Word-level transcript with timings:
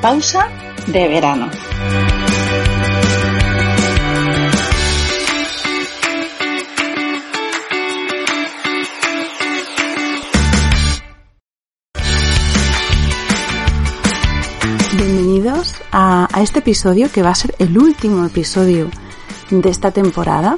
pausa 0.00 0.48
de 0.86 1.08
verano. 1.08 1.50
Bienvenidos 14.96 15.74
a, 15.92 16.28
este 16.40 16.60
episodio 16.60 17.10
que 17.12 17.22
va 17.22 17.30
a 17.30 17.34
ser 17.34 17.54
el 17.58 17.76
último 17.76 18.24
episodio 18.24 18.90
de 19.50 19.68
esta 19.68 19.90
temporada 19.90 20.56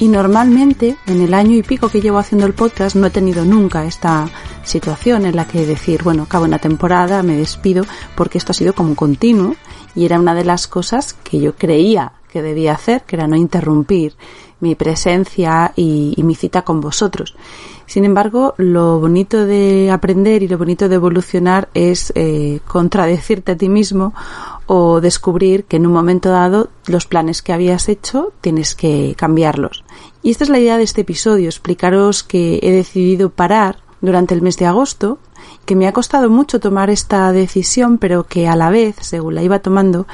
y 0.00 0.08
normalmente 0.08 0.96
en 1.06 1.20
el 1.20 1.34
año 1.34 1.56
y 1.56 1.62
pico 1.62 1.88
que 1.88 2.00
llevo 2.00 2.18
haciendo 2.18 2.46
el 2.46 2.54
podcast 2.54 2.96
no 2.96 3.06
he 3.06 3.10
tenido 3.10 3.44
nunca 3.44 3.84
esta 3.84 4.28
situación 4.64 5.26
en 5.26 5.36
la 5.36 5.46
que 5.46 5.66
decir, 5.66 6.02
bueno, 6.02 6.24
acabo 6.24 6.44
una 6.44 6.58
temporada, 6.58 7.22
me 7.22 7.36
despido, 7.36 7.84
porque 8.14 8.38
esto 8.38 8.52
ha 8.52 8.54
sido 8.54 8.74
como 8.74 8.94
continuo 8.94 9.56
y 9.94 10.04
era 10.04 10.20
una 10.20 10.34
de 10.34 10.44
las 10.44 10.68
cosas 10.68 11.14
que 11.14 11.40
yo 11.40 11.56
creía 11.56 12.12
que 12.28 12.42
debía 12.42 12.74
hacer, 12.74 13.02
que 13.02 13.16
era 13.16 13.26
no 13.26 13.36
interrumpir 13.36 14.14
mi 14.60 14.74
presencia 14.74 15.72
y, 15.76 16.14
mi 16.18 16.34
cita 16.34 16.62
con 16.62 16.80
vosotros. 16.80 17.34
Sin 17.86 18.04
embargo, 18.04 18.54
lo 18.58 18.98
bonito 19.00 19.46
de 19.46 19.90
aprender 19.90 20.42
y 20.42 20.48
lo 20.48 20.58
bonito 20.58 20.88
de 20.88 20.96
evolucionar 20.96 21.68
es 21.74 22.12
eh, 22.14 22.60
contradecirte 22.66 23.52
a 23.52 23.56
ti 23.56 23.68
mismo 23.68 24.14
o 24.66 25.00
descubrir 25.00 25.64
que 25.64 25.76
en 25.76 25.86
un 25.86 25.92
momento 25.92 26.30
dado 26.30 26.68
los 26.86 27.06
planes 27.06 27.40
que 27.40 27.52
habías 27.52 27.88
hecho 27.88 28.32
tienes 28.40 28.74
que 28.74 29.14
cambiarlos. 29.16 29.84
Y 30.22 30.30
esta 30.30 30.44
es 30.44 30.50
la 30.50 30.58
idea 30.58 30.76
de 30.76 30.82
este 30.82 31.02
episodio, 31.02 31.48
explicaros 31.48 32.22
que 32.22 32.58
he 32.62 32.70
decidido 32.70 33.30
parar 33.30 33.78
durante 34.00 34.34
el 34.34 34.42
mes 34.42 34.56
de 34.56 34.66
agosto, 34.66 35.18
que 35.64 35.76
me 35.76 35.86
ha 35.86 35.92
costado 35.92 36.30
mucho 36.30 36.60
tomar 36.60 36.90
esta 36.90 37.32
decisión, 37.32 37.98
pero 37.98 38.24
que 38.24 38.48
a 38.48 38.56
la 38.56 38.70
vez, 38.70 38.96
según 39.00 39.34
la 39.34 39.42
iba 39.42 39.58
tomando, 39.58 40.06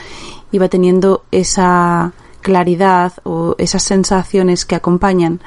iba 0.52 0.68
teniendo 0.68 1.24
esa 1.30 2.12
claridad 2.41 3.12
o 3.22 3.54
esas 3.58 3.82
sensaciones 3.82 4.64
que 4.64 4.74
acompañan 4.74 5.41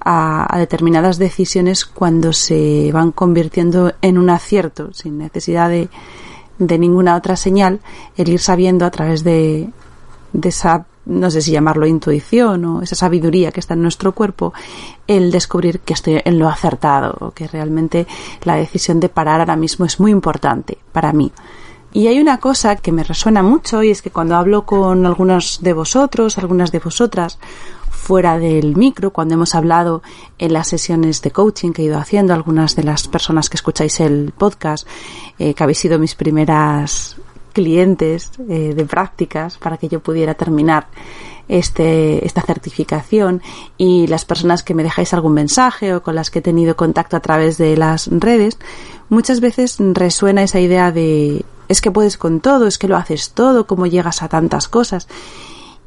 a, 0.00 0.54
a, 0.54 0.58
determinadas 0.58 1.18
decisiones 1.18 1.84
cuando 1.84 2.32
se 2.32 2.90
van 2.92 3.12
convirtiendo 3.12 3.92
en 4.02 4.18
un 4.18 4.30
acierto, 4.30 4.92
sin 4.92 5.18
necesidad 5.18 5.68
de, 5.70 5.88
de 6.58 6.78
ninguna 6.78 7.16
otra 7.16 7.36
señal, 7.36 7.80
el 8.16 8.28
ir 8.28 8.40
sabiendo 8.40 8.84
a 8.84 8.90
través 8.90 9.24
de, 9.24 9.70
de 10.32 10.48
esa 10.48 10.86
no 11.04 11.30
sé 11.30 11.42
si 11.42 11.50
llamarlo 11.50 11.86
intuición 11.86 12.64
o 12.64 12.82
esa 12.82 12.94
sabiduría 12.94 13.50
que 13.50 13.60
está 13.60 13.74
en 13.74 13.82
nuestro 13.82 14.12
cuerpo, 14.12 14.52
el 15.06 15.30
descubrir 15.30 15.80
que 15.80 15.94
estoy 15.94 16.20
en 16.24 16.38
lo 16.38 16.48
acertado 16.48 17.16
o 17.20 17.30
que 17.32 17.48
realmente 17.48 18.06
la 18.44 18.56
decisión 18.56 19.00
de 19.00 19.08
parar 19.08 19.40
ahora 19.40 19.56
mismo 19.56 19.84
es 19.84 19.98
muy 20.00 20.10
importante 20.10 20.78
para 20.92 21.12
mí. 21.12 21.32
Y 21.94 22.06
hay 22.06 22.20
una 22.20 22.38
cosa 22.38 22.76
que 22.76 22.90
me 22.90 23.04
resuena 23.04 23.42
mucho 23.42 23.82
y 23.82 23.90
es 23.90 24.00
que 24.00 24.10
cuando 24.10 24.36
hablo 24.36 24.64
con 24.64 25.04
algunos 25.04 25.58
de 25.60 25.74
vosotros, 25.74 26.38
algunas 26.38 26.72
de 26.72 26.78
vosotras, 26.78 27.38
fuera 27.90 28.38
del 28.38 28.76
micro, 28.76 29.12
cuando 29.12 29.34
hemos 29.34 29.54
hablado 29.54 30.02
en 30.38 30.54
las 30.54 30.68
sesiones 30.68 31.20
de 31.20 31.30
coaching 31.30 31.72
que 31.72 31.82
he 31.82 31.84
ido 31.84 31.98
haciendo, 31.98 32.32
algunas 32.32 32.74
de 32.74 32.82
las 32.82 33.08
personas 33.08 33.50
que 33.50 33.56
escucháis 33.56 34.00
el 34.00 34.32
podcast, 34.36 34.88
eh, 35.38 35.52
que 35.52 35.62
habéis 35.62 35.78
sido 35.78 35.98
mis 35.98 36.14
primeras 36.14 37.16
clientes 37.52 38.32
eh, 38.48 38.74
de 38.74 38.84
prácticas 38.84 39.58
para 39.58 39.76
que 39.76 39.88
yo 39.88 40.00
pudiera 40.00 40.34
terminar 40.34 40.86
este, 41.48 42.24
esta 42.24 42.42
certificación 42.42 43.42
y 43.76 44.06
las 44.06 44.24
personas 44.24 44.62
que 44.62 44.74
me 44.74 44.82
dejáis 44.82 45.12
algún 45.12 45.34
mensaje 45.34 45.94
o 45.94 46.02
con 46.02 46.14
las 46.14 46.30
que 46.30 46.38
he 46.38 46.42
tenido 46.42 46.76
contacto 46.76 47.16
a 47.16 47.20
través 47.20 47.58
de 47.58 47.76
las 47.76 48.08
redes, 48.10 48.58
muchas 49.08 49.40
veces 49.40 49.76
resuena 49.78 50.42
esa 50.42 50.60
idea 50.60 50.92
de 50.92 51.44
es 51.68 51.80
que 51.80 51.90
puedes 51.90 52.16
con 52.16 52.40
todo, 52.40 52.66
es 52.66 52.78
que 52.78 52.88
lo 52.88 52.96
haces 52.96 53.30
todo, 53.30 53.66
cómo 53.66 53.86
llegas 53.86 54.22
a 54.22 54.28
tantas 54.28 54.68
cosas. 54.68 55.08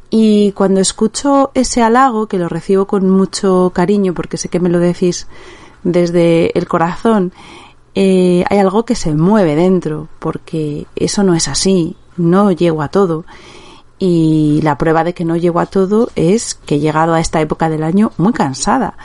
Y 0.09 0.51
cuando 0.53 0.79
escucho 0.79 1.51
ese 1.53 1.81
halago, 1.81 2.27
que 2.27 2.39
lo 2.39 2.47
recibo 2.47 2.85
con 2.85 3.09
mucho 3.09 3.71
cariño 3.73 4.13
porque 4.13 4.37
sé 4.37 4.49
que 4.49 4.59
me 4.59 4.69
lo 4.69 4.79
decís 4.79 5.27
desde 5.83 6.57
el 6.57 6.67
corazón, 6.67 7.33
eh, 7.95 8.43
hay 8.49 8.57
algo 8.57 8.83
que 8.83 8.95
se 8.95 9.13
mueve 9.13 9.55
dentro, 9.55 10.09
porque 10.19 10.85
eso 10.95 11.23
no 11.23 11.33
es 11.33 11.47
así, 11.47 11.95
no 12.17 12.51
llego 12.51 12.81
a 12.81 12.89
todo. 12.89 13.25
Y 13.97 14.59
la 14.63 14.77
prueba 14.77 15.05
de 15.05 15.13
que 15.13 15.23
no 15.23 15.37
llego 15.37 15.61
a 15.61 15.65
todo 15.65 16.09
es 16.15 16.55
que 16.55 16.75
he 16.75 16.79
llegado 16.79 17.13
a 17.13 17.21
esta 17.21 17.39
época 17.39 17.69
del 17.69 17.83
año 17.83 18.11
muy 18.17 18.33
cansada. 18.33 18.97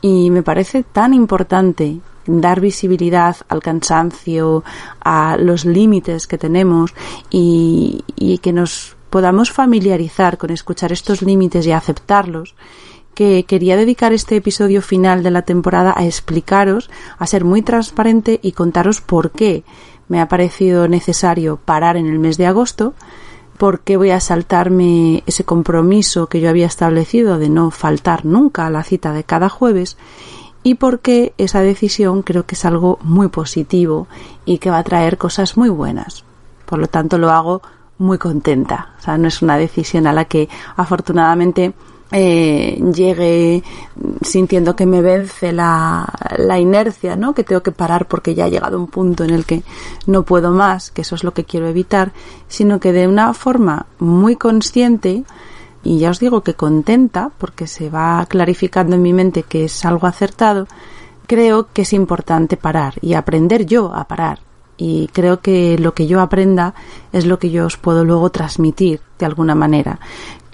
Y 0.00 0.30
me 0.30 0.42
parece 0.42 0.82
tan 0.82 1.14
importante 1.14 2.00
dar 2.26 2.60
visibilidad 2.60 3.36
al 3.48 3.62
cansancio, 3.62 4.64
a 5.00 5.36
los 5.36 5.64
límites 5.64 6.26
que 6.26 6.38
tenemos 6.38 6.92
y, 7.30 8.02
y 8.16 8.38
que 8.38 8.52
nos 8.52 8.96
podamos 9.10 9.52
familiarizar 9.52 10.38
con 10.38 10.50
escuchar 10.50 10.90
estos 10.90 11.22
límites 11.22 11.66
y 11.66 11.72
aceptarlos 11.72 12.56
que 13.14 13.44
quería 13.44 13.76
dedicar 13.76 14.12
este 14.12 14.36
episodio 14.36 14.82
final 14.82 15.22
de 15.22 15.30
la 15.30 15.42
temporada 15.42 15.94
a 15.96 16.04
explicaros, 16.04 16.90
a 17.18 17.26
ser 17.26 17.44
muy 17.44 17.62
transparente 17.62 18.40
y 18.42 18.52
contaros 18.52 19.00
por 19.00 19.30
qué 19.30 19.64
me 20.08 20.20
ha 20.20 20.28
parecido 20.28 20.88
necesario 20.88 21.56
parar 21.56 21.96
en 21.96 22.06
el 22.06 22.18
mes 22.18 22.36
de 22.36 22.46
agosto, 22.46 22.94
por 23.56 23.80
qué 23.80 23.96
voy 23.96 24.10
a 24.10 24.20
saltarme 24.20 25.22
ese 25.26 25.44
compromiso 25.44 26.26
que 26.26 26.40
yo 26.40 26.50
había 26.50 26.66
establecido 26.66 27.38
de 27.38 27.48
no 27.48 27.70
faltar 27.70 28.24
nunca 28.24 28.66
a 28.66 28.70
la 28.70 28.82
cita 28.82 29.12
de 29.12 29.24
cada 29.24 29.48
jueves 29.48 29.96
y 30.62 30.74
por 30.74 31.00
qué 31.00 31.34
esa 31.38 31.60
decisión 31.60 32.22
creo 32.22 32.46
que 32.46 32.54
es 32.54 32.64
algo 32.64 32.98
muy 33.02 33.28
positivo 33.28 34.08
y 34.44 34.58
que 34.58 34.70
va 34.70 34.78
a 34.78 34.84
traer 34.84 35.18
cosas 35.18 35.56
muy 35.56 35.68
buenas. 35.68 36.24
Por 36.66 36.78
lo 36.78 36.88
tanto, 36.88 37.18
lo 37.18 37.30
hago 37.30 37.62
muy 37.98 38.18
contenta. 38.18 38.94
O 38.98 39.02
sea, 39.02 39.18
no 39.18 39.28
es 39.28 39.42
una 39.42 39.56
decisión 39.56 40.06
a 40.06 40.12
la 40.12 40.24
que 40.24 40.48
afortunadamente 40.76 41.74
eh, 42.16 42.80
llegue 42.94 43.64
sintiendo 44.22 44.76
que 44.76 44.86
me 44.86 45.02
vence 45.02 45.52
la, 45.52 46.08
la, 46.38 46.60
inercia, 46.60 47.16
¿no? 47.16 47.34
Que 47.34 47.42
tengo 47.42 47.60
que 47.60 47.72
parar 47.72 48.06
porque 48.06 48.36
ya 48.36 48.44
ha 48.44 48.48
llegado 48.48 48.78
un 48.78 48.86
punto 48.86 49.24
en 49.24 49.30
el 49.30 49.44
que 49.44 49.64
no 50.06 50.22
puedo 50.22 50.52
más, 50.52 50.92
que 50.92 51.02
eso 51.02 51.16
es 51.16 51.24
lo 51.24 51.34
que 51.34 51.42
quiero 51.42 51.66
evitar, 51.66 52.12
sino 52.46 52.78
que 52.78 52.92
de 52.92 53.08
una 53.08 53.34
forma 53.34 53.86
muy 53.98 54.36
consciente 54.36 55.24
y 55.82 55.98
ya 55.98 56.10
os 56.10 56.20
digo 56.20 56.42
que 56.42 56.54
contenta 56.54 57.32
porque 57.36 57.66
se 57.66 57.90
va 57.90 58.24
clarificando 58.26 58.94
en 58.94 59.02
mi 59.02 59.12
mente 59.12 59.42
que 59.42 59.64
es 59.64 59.84
algo 59.84 60.06
acertado, 60.06 60.68
creo 61.26 61.66
que 61.72 61.82
es 61.82 61.92
importante 61.92 62.56
parar 62.56 62.94
y 63.00 63.14
aprender 63.14 63.66
yo 63.66 63.92
a 63.92 64.04
parar. 64.04 64.38
Y 64.76 65.08
creo 65.12 65.40
que 65.40 65.78
lo 65.78 65.94
que 65.94 66.06
yo 66.06 66.20
aprenda 66.20 66.74
es 67.12 67.26
lo 67.26 67.38
que 67.38 67.50
yo 67.50 67.66
os 67.66 67.76
puedo 67.76 68.04
luego 68.04 68.30
transmitir 68.30 69.00
de 69.18 69.26
alguna 69.26 69.54
manera 69.54 70.00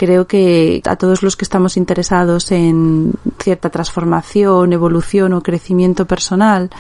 creo 0.01 0.27
que 0.27 0.81
a 0.87 0.97
todos 0.97 1.23
los 1.23 1.37
que 1.37 1.45
estamos 1.45 1.77
interesados 1.77 2.53
en 2.53 3.13
cierta 3.39 3.69
transformación, 3.69 4.73
evolución 4.73 5.35
o 5.35 5.43
crecimiento 5.43 6.07
personal, 6.07 6.71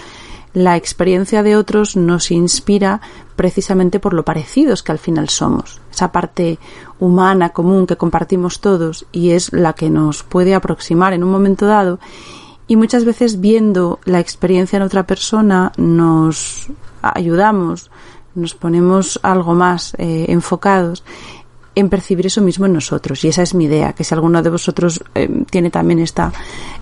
la 0.54 0.78
experiencia 0.78 1.42
de 1.42 1.54
otros 1.54 1.96
nos 1.96 2.30
inspira 2.30 3.02
precisamente 3.36 4.00
por 4.00 4.14
lo 4.14 4.24
parecidos 4.24 4.82
que 4.82 4.92
al 4.92 4.98
final 4.98 5.28
somos. 5.28 5.82
Esa 5.92 6.12
parte 6.12 6.58
humana 6.98 7.50
común 7.50 7.86
que 7.86 7.96
compartimos 7.96 8.60
todos 8.60 9.04
y 9.12 9.32
es 9.32 9.52
la 9.52 9.74
que 9.74 9.90
nos 9.90 10.22
puede 10.22 10.54
aproximar 10.54 11.12
en 11.12 11.22
un 11.22 11.30
momento 11.30 11.66
dado 11.66 12.00
y 12.66 12.76
muchas 12.76 13.04
veces 13.04 13.38
viendo 13.38 13.98
la 14.06 14.20
experiencia 14.20 14.78
en 14.78 14.82
otra 14.82 15.06
persona 15.06 15.72
nos 15.76 16.68
ayudamos, 17.02 17.90
nos 18.34 18.54
ponemos 18.54 19.18
algo 19.22 19.54
más 19.54 19.94
eh, 19.98 20.26
enfocados 20.28 21.02
en 21.74 21.88
percibir 21.88 22.26
eso 22.26 22.40
mismo 22.40 22.66
en 22.66 22.72
nosotros. 22.72 23.24
Y 23.24 23.28
esa 23.28 23.42
es 23.42 23.54
mi 23.54 23.64
idea, 23.64 23.92
que 23.92 24.04
si 24.04 24.14
alguno 24.14 24.42
de 24.42 24.50
vosotros 24.50 25.02
eh, 25.14 25.28
tiene 25.50 25.70
también 25.70 26.00
esta, 26.00 26.32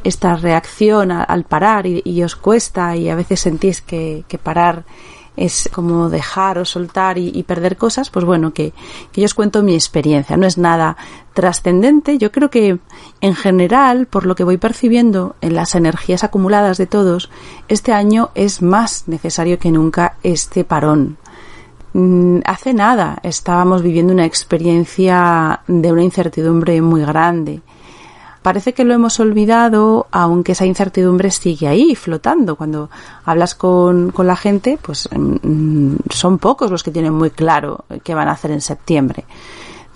esta 0.02 0.36
reacción 0.36 1.10
al 1.10 1.44
parar 1.44 1.86
y, 1.86 2.02
y, 2.04 2.22
os 2.22 2.36
cuesta 2.36 2.96
y 2.96 3.08
a 3.08 3.14
veces 3.14 3.40
sentís 3.40 3.80
que, 3.80 4.24
que 4.28 4.38
parar 4.38 4.84
es 5.38 5.70
como 5.72 6.10
dejar 6.10 6.58
o 6.58 6.64
soltar 6.64 7.18
y, 7.18 7.42
perder 7.44 7.76
cosas, 7.76 8.10
pues 8.10 8.24
bueno, 8.24 8.52
que, 8.52 8.72
que, 9.12 9.20
yo 9.20 9.24
os 9.24 9.34
cuento 9.34 9.62
mi 9.62 9.74
experiencia. 9.74 10.36
No 10.36 10.46
es 10.46 10.58
nada 10.58 10.96
trascendente. 11.34 12.18
Yo 12.18 12.32
creo 12.32 12.50
que 12.50 12.78
en 13.20 13.34
general, 13.34 14.06
por 14.06 14.26
lo 14.26 14.34
que 14.34 14.44
voy 14.44 14.56
percibiendo 14.56 15.36
en 15.40 15.54
las 15.54 15.74
energías 15.74 16.24
acumuladas 16.24 16.78
de 16.78 16.86
todos, 16.86 17.30
este 17.68 17.92
año 17.92 18.30
es 18.34 18.62
más 18.62 19.08
necesario 19.08 19.58
que 19.58 19.70
nunca 19.70 20.16
este 20.22 20.64
parón 20.64 21.18
Mm, 21.94 22.40
hace 22.44 22.74
nada 22.74 23.18
estábamos 23.22 23.82
viviendo 23.82 24.12
una 24.12 24.26
experiencia 24.26 25.62
de 25.66 25.90
una 25.92 26.02
incertidumbre 26.02 26.80
muy 26.82 27.02
grande. 27.02 27.60
Parece 28.42 28.72
que 28.72 28.84
lo 28.84 28.94
hemos 28.94 29.18
olvidado, 29.20 30.06
aunque 30.10 30.52
esa 30.52 30.64
incertidumbre 30.64 31.30
sigue 31.30 31.68
ahí, 31.68 31.94
flotando. 31.94 32.56
Cuando 32.56 32.88
hablas 33.24 33.54
con, 33.54 34.10
con 34.10 34.26
la 34.26 34.36
gente, 34.36 34.78
pues 34.80 35.08
mm, 35.10 35.96
son 36.10 36.38
pocos 36.38 36.70
los 36.70 36.82
que 36.82 36.90
tienen 36.90 37.12
muy 37.12 37.30
claro 37.30 37.84
qué 38.04 38.14
van 38.14 38.28
a 38.28 38.32
hacer 38.32 38.50
en 38.50 38.60
septiembre 38.60 39.24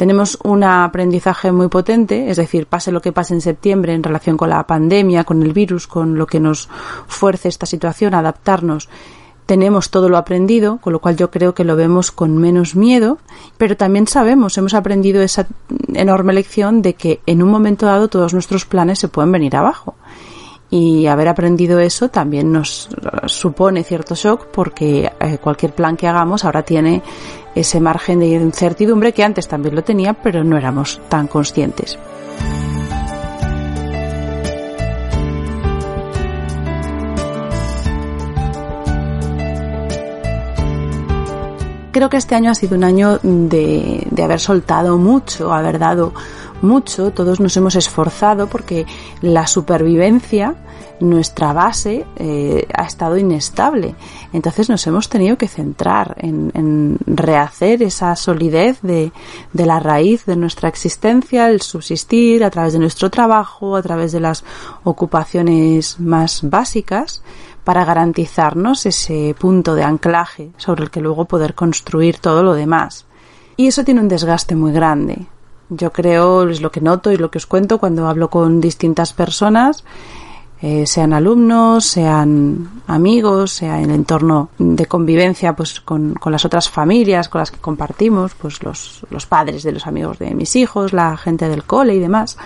tenemos 0.02 0.36
un 0.42 0.64
aprendizaje 0.64 1.52
muy 1.52 1.68
potente, 1.68 2.28
es 2.28 2.36
decir, 2.36 2.66
pase 2.66 2.90
lo 2.90 3.00
que 3.00 3.12
pase 3.12 3.34
en 3.34 3.40
septiembre 3.40 3.94
en 3.94 4.02
relación 4.02 4.36
con 4.36 4.48
la 4.48 4.66
pandemia, 4.66 5.22
con 5.22 5.42
el 5.44 5.52
virus, 5.52 5.86
con 5.86 6.18
lo 6.18 6.26
que 6.26 6.40
nos 6.40 6.68
fuerce 7.06 7.48
esta 7.48 7.66
situación 7.66 8.12
a 8.12 8.18
adaptarnos 8.18 8.88
tenemos 9.46 9.90
todo 9.90 10.08
lo 10.08 10.16
aprendido, 10.16 10.78
con 10.78 10.92
lo 10.92 11.00
cual 11.00 11.16
yo 11.16 11.30
creo 11.30 11.54
que 11.54 11.64
lo 11.64 11.76
vemos 11.76 12.10
con 12.10 12.36
menos 12.36 12.76
miedo, 12.76 13.18
pero 13.58 13.76
también 13.76 14.06
sabemos, 14.06 14.56
hemos 14.58 14.74
aprendido 14.74 15.22
esa 15.22 15.46
enorme 15.94 16.32
lección 16.32 16.82
de 16.82 16.94
que 16.94 17.20
en 17.26 17.42
un 17.42 17.50
momento 17.50 17.86
dado 17.86 18.08
todos 18.08 18.32
nuestros 18.32 18.64
planes 18.64 18.98
se 18.98 19.08
pueden 19.08 19.32
venir 19.32 19.56
abajo. 19.56 19.94
Y 20.70 21.06
haber 21.06 21.28
aprendido 21.28 21.80
eso 21.80 22.08
también 22.08 22.50
nos 22.50 22.88
supone 23.26 23.84
cierto 23.84 24.14
shock 24.14 24.46
porque 24.46 25.12
eh, 25.20 25.36
cualquier 25.36 25.74
plan 25.74 25.98
que 25.98 26.08
hagamos 26.08 26.46
ahora 26.46 26.62
tiene 26.62 27.02
ese 27.54 27.78
margen 27.78 28.20
de 28.20 28.28
incertidumbre 28.28 29.12
que 29.12 29.22
antes 29.22 29.46
también 29.46 29.74
lo 29.74 29.84
tenía, 29.84 30.14
pero 30.14 30.42
no 30.44 30.56
éramos 30.56 30.98
tan 31.10 31.26
conscientes. 31.26 31.98
Creo 41.92 42.10
que 42.10 42.16
este 42.16 42.34
año 42.34 42.50
ha 42.50 42.54
sido 42.54 42.76
un 42.76 42.84
año 42.84 43.18
de, 43.22 44.06
de 44.10 44.22
haber 44.22 44.40
soltado 44.40 44.98
mucho, 44.98 45.52
haber 45.52 45.78
dado 45.78 46.12
mucho, 46.62 47.10
todos 47.12 47.40
nos 47.40 47.56
hemos 47.56 47.76
esforzado 47.76 48.46
porque 48.46 48.86
la 49.20 49.46
supervivencia, 49.46 50.54
nuestra 51.00 51.52
base, 51.52 52.06
eh, 52.16 52.66
ha 52.72 52.84
estado 52.84 53.18
inestable. 53.18 53.94
Entonces 54.32 54.68
nos 54.68 54.86
hemos 54.86 55.08
tenido 55.08 55.36
que 55.36 55.48
centrar 55.48 56.14
en, 56.18 56.52
en 56.54 56.98
rehacer 57.06 57.82
esa 57.82 58.14
solidez 58.16 58.80
de, 58.82 59.12
de, 59.52 59.66
la 59.66 59.80
raíz 59.80 60.24
de 60.24 60.36
nuestra 60.36 60.68
existencia, 60.68 61.50
el 61.50 61.60
subsistir 61.60 62.44
a 62.44 62.50
través 62.50 62.72
de 62.72 62.78
nuestro 62.78 63.10
trabajo, 63.10 63.76
a 63.76 63.82
través 63.82 64.12
de 64.12 64.20
las 64.20 64.44
ocupaciones 64.84 65.98
más 65.98 66.40
básicas 66.48 67.22
para 67.64 67.85
garantizarnos 67.85 68.87
ese 68.87 69.35
punto 69.38 69.75
de 69.75 69.85
anclaje 69.85 70.50
sobre 70.56 70.85
el 70.85 70.91
que 70.91 71.00
luego 71.00 71.26
poder 71.26 71.55
construir 71.55 72.19
todo 72.19 72.43
lo 72.43 72.55
demás. 72.55 73.06
Y 73.56 73.69
eso 73.69 73.85
tiene 73.85 74.00
un 74.00 74.09
desgaste 74.09 74.56
muy 74.56 74.73
grande. 74.73 75.26
Yo 75.69 75.93
creo, 75.93 76.49
es 76.49 76.61
lo 76.61 76.70
que 76.70 76.81
noto 76.81 77.12
y 77.12 77.17
lo 77.17 77.31
que 77.31 77.38
os 77.38 77.47
cuento 77.47 77.79
cuando 77.79 78.09
hablo 78.09 78.29
con 78.29 78.61
distintas 78.61 79.12
personas, 79.12 79.85
eh, 80.61 80.87
sean 80.87 81.12
alumnos, 81.12 81.85
sean 81.87 82.82
amigos, 82.87 83.53
sea 83.53 83.81
el 83.81 83.91
entorno 83.91 84.50
de 84.59 84.87
convivencia 84.87 85.56
pues 85.56 85.81
con, 85.81 86.14
con, 86.14 86.31
las 86.31 86.44
otras 86.44 86.69
familias 86.69 87.29
con 87.29 87.41
las 87.41 87.50
que 87.50 87.59
compartimos, 87.59 88.35
pues 88.35 88.62
los, 88.62 89.05
los 89.11 89.26
padres 89.26 89.64
de 89.64 89.73
los 89.73 89.88
amigos 89.88 90.20
de 90.20 90.35
mis 90.35 90.55
hijos, 90.55 90.93
la 90.93 91.17
gente 91.17 91.49
del 91.49 91.64
cole 91.64 91.97
y 91.97 91.99
demás. 91.99 92.38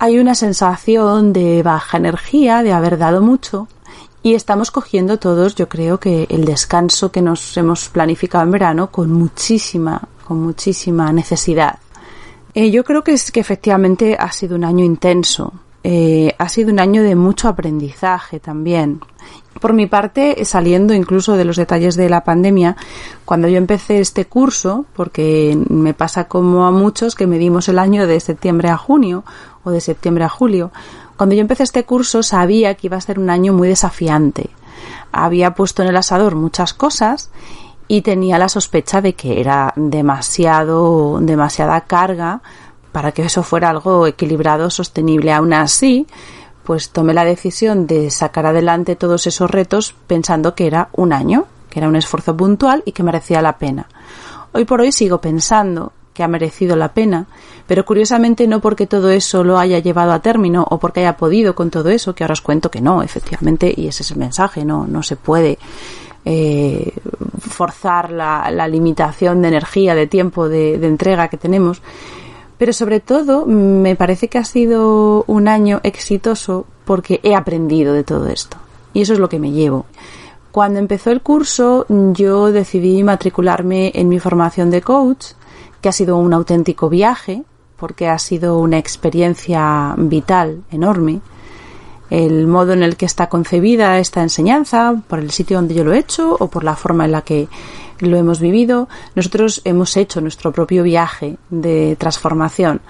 Hay 0.00 0.18
una 0.18 0.34
sensación 0.34 1.32
de 1.32 1.62
baja 1.62 1.96
energía, 1.96 2.64
de 2.64 2.72
haber 2.72 2.98
dado 2.98 3.22
mucho 3.22 3.68
y 4.22 4.34
estamos 4.34 4.70
cogiendo 4.70 5.18
todos, 5.18 5.54
yo 5.54 5.68
creo 5.68 5.98
que 5.98 6.26
el 6.30 6.44
descanso 6.44 7.10
que 7.10 7.22
nos 7.22 7.56
hemos 7.56 7.88
planificado 7.88 8.44
en 8.44 8.52
verano 8.52 8.90
con 8.90 9.12
muchísima, 9.12 10.00
con 10.26 10.40
muchísima 10.40 11.12
necesidad. 11.12 11.78
Eh, 12.54 12.70
yo 12.70 12.84
creo 12.84 13.02
que 13.02 13.12
es 13.12 13.32
que 13.32 13.40
efectivamente 13.40 14.16
ha 14.18 14.30
sido 14.30 14.56
un 14.56 14.64
año 14.64 14.84
intenso. 14.84 15.52
Eh, 15.84 16.32
ha 16.38 16.48
sido 16.48 16.70
un 16.70 16.78
año 16.78 17.02
de 17.02 17.16
mucho 17.16 17.48
aprendizaje 17.48 18.38
también. 18.38 19.00
Por 19.60 19.72
mi 19.72 19.86
parte, 19.86 20.44
saliendo 20.44 20.94
incluso 20.94 21.36
de 21.36 21.44
los 21.44 21.56
detalles 21.56 21.96
de 21.96 22.08
la 22.08 22.22
pandemia, 22.22 22.76
cuando 23.24 23.48
yo 23.48 23.58
empecé 23.58 24.00
este 24.00 24.26
curso, 24.26 24.86
porque 24.94 25.58
me 25.68 25.94
pasa 25.94 26.24
como 26.24 26.64
a 26.66 26.70
muchos 26.70 27.14
que 27.14 27.26
medimos 27.26 27.68
el 27.68 27.78
año 27.78 28.06
de 28.06 28.20
septiembre 28.20 28.68
a 28.68 28.76
junio 28.76 29.24
o 29.64 29.70
de 29.70 29.80
septiembre 29.80 30.24
a 30.24 30.28
julio, 30.28 30.70
cuando 31.16 31.34
yo 31.34 31.40
empecé 31.40 31.62
este 31.62 31.84
curso 31.84 32.22
sabía 32.22 32.74
que 32.74 32.86
iba 32.88 32.96
a 32.96 33.00
ser 33.00 33.18
un 33.18 33.30
año 33.30 33.52
muy 33.52 33.68
desafiante. 33.68 34.50
Había 35.12 35.54
puesto 35.54 35.82
en 35.82 35.88
el 35.88 35.96
asador 35.96 36.34
muchas 36.34 36.74
cosas 36.74 37.30
y 37.88 38.02
tenía 38.02 38.38
la 38.38 38.48
sospecha 38.48 39.00
de 39.00 39.14
que 39.14 39.40
era 39.40 39.72
demasiado, 39.76 41.18
demasiada 41.20 41.82
carga 41.82 42.40
para 42.92 43.12
que 43.12 43.22
eso 43.22 43.42
fuera 43.42 43.70
algo 43.70 44.06
equilibrado, 44.06 44.70
sostenible. 44.70 45.32
Aún 45.32 45.52
así, 45.52 46.06
pues 46.64 46.90
tomé 46.90 47.14
la 47.14 47.24
decisión 47.24 47.86
de 47.86 48.10
sacar 48.10 48.46
adelante 48.46 48.96
todos 48.96 49.26
esos 49.26 49.50
retos 49.50 49.94
pensando 50.06 50.54
que 50.54 50.66
era 50.66 50.88
un 50.92 51.12
año, 51.12 51.46
que 51.70 51.80
era 51.80 51.88
un 51.88 51.96
esfuerzo 51.96 52.36
puntual 52.36 52.82
y 52.86 52.92
que 52.92 53.02
merecía 53.02 53.42
la 53.42 53.58
pena. 53.58 53.88
Hoy 54.52 54.64
por 54.64 54.80
hoy 54.80 54.92
sigo 54.92 55.20
pensando 55.20 55.92
que 56.12 56.22
ha 56.22 56.28
merecido 56.28 56.76
la 56.76 56.92
pena, 56.92 57.26
pero 57.66 57.84
curiosamente 57.84 58.46
no 58.46 58.60
porque 58.60 58.86
todo 58.86 59.10
eso 59.10 59.44
lo 59.44 59.58
haya 59.58 59.78
llevado 59.78 60.12
a 60.12 60.20
término 60.20 60.66
o 60.68 60.78
porque 60.78 61.00
haya 61.00 61.16
podido 61.16 61.54
con 61.54 61.70
todo 61.70 61.88
eso, 61.88 62.14
que 62.14 62.24
ahora 62.24 62.34
os 62.34 62.40
cuento 62.40 62.70
que 62.70 62.80
no, 62.80 63.02
efectivamente, 63.02 63.72
y 63.74 63.88
ese 63.88 64.02
es 64.02 64.10
el 64.10 64.18
mensaje, 64.18 64.64
no, 64.64 64.86
no 64.86 65.02
se 65.02 65.16
puede 65.16 65.58
eh, 66.24 66.92
forzar 67.38 68.10
la, 68.10 68.68
limitación 68.68 69.42
de 69.42 69.48
energía, 69.48 69.94
de 69.94 70.06
tiempo, 70.06 70.48
de, 70.48 70.78
de 70.78 70.86
entrega 70.86 71.28
que 71.28 71.38
tenemos, 71.38 71.82
pero 72.58 72.72
sobre 72.72 73.00
todo 73.00 73.46
me 73.46 73.96
parece 73.96 74.28
que 74.28 74.38
ha 74.38 74.44
sido 74.44 75.24
un 75.26 75.48
año 75.48 75.80
exitoso 75.82 76.66
porque 76.84 77.20
he 77.22 77.34
aprendido 77.34 77.92
de 77.92 78.04
todo 78.04 78.28
esto. 78.28 78.56
Y 78.92 79.02
eso 79.02 79.14
es 79.14 79.18
lo 79.18 79.28
que 79.28 79.38
me 79.38 79.50
llevo. 79.50 79.86
Cuando 80.52 80.78
empezó 80.78 81.10
el 81.10 81.22
curso, 81.22 81.86
yo 81.88 82.52
decidí 82.52 83.02
matricularme 83.02 83.90
en 83.94 84.08
mi 84.08 84.20
formación 84.20 84.70
de 84.70 84.82
coach 84.82 85.28
que 85.82 85.88
ha 85.88 85.92
sido 85.92 86.16
un 86.16 86.32
auténtico 86.32 86.88
viaje, 86.88 87.42
porque 87.76 88.08
ha 88.08 88.18
sido 88.18 88.58
una 88.58 88.78
experiencia 88.78 89.94
vital 89.98 90.62
enorme. 90.70 91.20
El 92.08 92.46
modo 92.46 92.72
en 92.72 92.82
el 92.82 92.96
que 92.96 93.06
está 93.06 93.28
concebida 93.28 93.98
esta 93.98 94.22
enseñanza, 94.22 95.02
por 95.08 95.18
el 95.18 95.32
sitio 95.32 95.56
donde 95.56 95.74
yo 95.74 95.82
lo 95.82 95.92
he 95.92 95.98
hecho 95.98 96.36
o 96.38 96.48
por 96.48 96.62
la 96.62 96.76
forma 96.76 97.04
en 97.04 97.12
la 97.12 97.22
que 97.22 97.48
lo 97.98 98.16
hemos 98.16 98.38
vivido, 98.38 98.88
nosotros 99.16 99.62
hemos 99.64 99.96
hecho 99.96 100.20
nuestro 100.20 100.52
propio 100.52 100.84
viaje 100.84 101.36
de 101.50 101.96
transformación. 101.98 102.80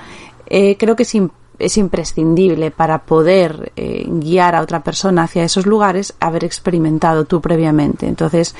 Eh, 0.46 0.76
creo 0.76 0.96
que 0.96 1.04
es, 1.04 1.14
es, 1.58 1.78
imprescindible 1.78 2.70
para 2.70 3.04
poder 3.04 3.72
eh, 3.76 4.04
guiar 4.06 4.54
a 4.54 4.60
otra 4.60 4.82
persona 4.82 5.22
hacia 5.22 5.44
esos 5.44 5.64
lugares 5.64 6.14
haber 6.20 6.44
experimentado 6.44 7.24
tú 7.24 7.40
previamente. 7.40 8.06
Entonces, 8.06 8.54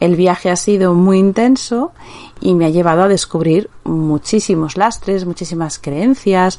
el 0.00 0.16
viaje 0.16 0.50
ha 0.50 0.56
sido 0.56 0.94
muy 0.94 1.18
intenso 1.18 1.92
y 2.40 2.54
me 2.54 2.66
ha 2.66 2.70
llevado 2.70 3.02
a 3.02 3.08
descubrir 3.08 3.70
muchísimos 3.84 4.76
lastres, 4.76 5.24
muchísimas 5.24 5.78
creencias 5.78 6.58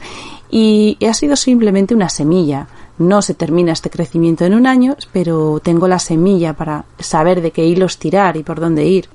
y 0.50 0.98
ha 1.08 1.14
sido 1.14 1.36
simplemente 1.36 1.94
una 1.94 2.10
semilla. 2.10 2.68
No 2.98 3.22
se 3.22 3.36
termina 3.36 3.74
este 3.74 3.92
crecimiento 3.92 4.44
en 4.46 4.56
un 4.56 4.66
año, 4.66 4.96
pero 5.12 5.60
tengo 5.64 5.88
la 5.88 6.00
semilla 6.00 6.54
para 6.54 6.86
saber 6.98 7.42
de 7.42 7.52
qué 7.52 7.66
hilos 7.66 8.00
tirar 8.00 8.38
y 8.38 8.44
por 8.44 8.60
dónde 8.60 8.86
ir. 8.86 9.08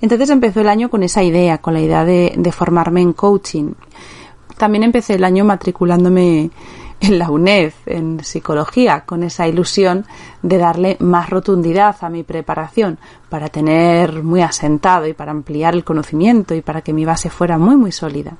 Entonces 0.00 0.30
empezó 0.30 0.60
el 0.60 0.68
año 0.68 0.90
con 0.90 1.04
esa 1.04 1.22
idea, 1.22 1.58
con 1.58 1.74
la 1.74 1.80
idea 1.80 2.04
de, 2.04 2.34
de 2.36 2.52
formarme 2.52 3.00
en 3.00 3.12
coaching. 3.12 3.74
También 4.58 4.82
empecé 4.82 5.14
el 5.14 5.24
año 5.24 5.44
matriculándome 5.44 6.50
en 7.02 7.18
la 7.18 7.30
UNED, 7.30 7.72
en 7.86 8.22
psicología, 8.24 9.02
con 9.04 9.24
esa 9.24 9.48
ilusión 9.48 10.06
de 10.40 10.58
darle 10.58 10.96
más 11.00 11.28
rotundidad 11.30 11.96
a 12.00 12.08
mi 12.08 12.22
preparación 12.22 12.98
para 13.28 13.48
tener 13.48 14.22
muy 14.22 14.40
asentado 14.40 15.06
y 15.06 15.12
para 15.12 15.32
ampliar 15.32 15.74
el 15.74 15.84
conocimiento 15.84 16.54
y 16.54 16.62
para 16.62 16.80
que 16.82 16.92
mi 16.92 17.04
base 17.04 17.28
fuera 17.28 17.58
muy 17.58 17.76
muy 17.76 17.92
sólida. 17.92 18.36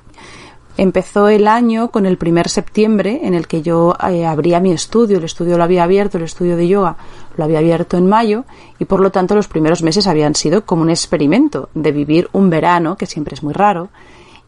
Empezó 0.75 1.27
el 1.27 1.47
año 1.47 1.91
con 1.91 2.07
el 2.07 2.17
primer 2.17 2.49
septiembre 2.49 3.19
en 3.23 3.35
el 3.35 3.47
que 3.47 3.61
yo 3.61 3.95
eh, 4.09 4.25
abría 4.25 4.59
mi 4.59 4.71
estudio, 4.71 5.17
el 5.17 5.23
estudio 5.23 5.57
lo 5.57 5.63
había 5.63 5.83
abierto, 5.83 6.17
el 6.17 6.23
estudio 6.23 6.57
de 6.57 6.67
yoga 6.67 6.95
lo 7.37 7.43
había 7.43 7.59
abierto 7.59 7.97
en 7.97 8.07
mayo 8.07 8.45
y 8.79 8.85
por 8.85 8.99
lo 8.99 9.11
tanto 9.11 9.35
los 9.35 9.47
primeros 9.47 9.83
meses 9.83 10.07
habían 10.07 10.33
sido 10.33 10.65
como 10.65 10.81
un 10.81 10.89
experimento 10.89 11.69
de 11.75 11.91
vivir 11.91 12.27
un 12.31 12.49
verano, 12.49 12.95
que 12.97 13.05
siempre 13.05 13.35
es 13.35 13.43
muy 13.43 13.53
raro, 13.53 13.89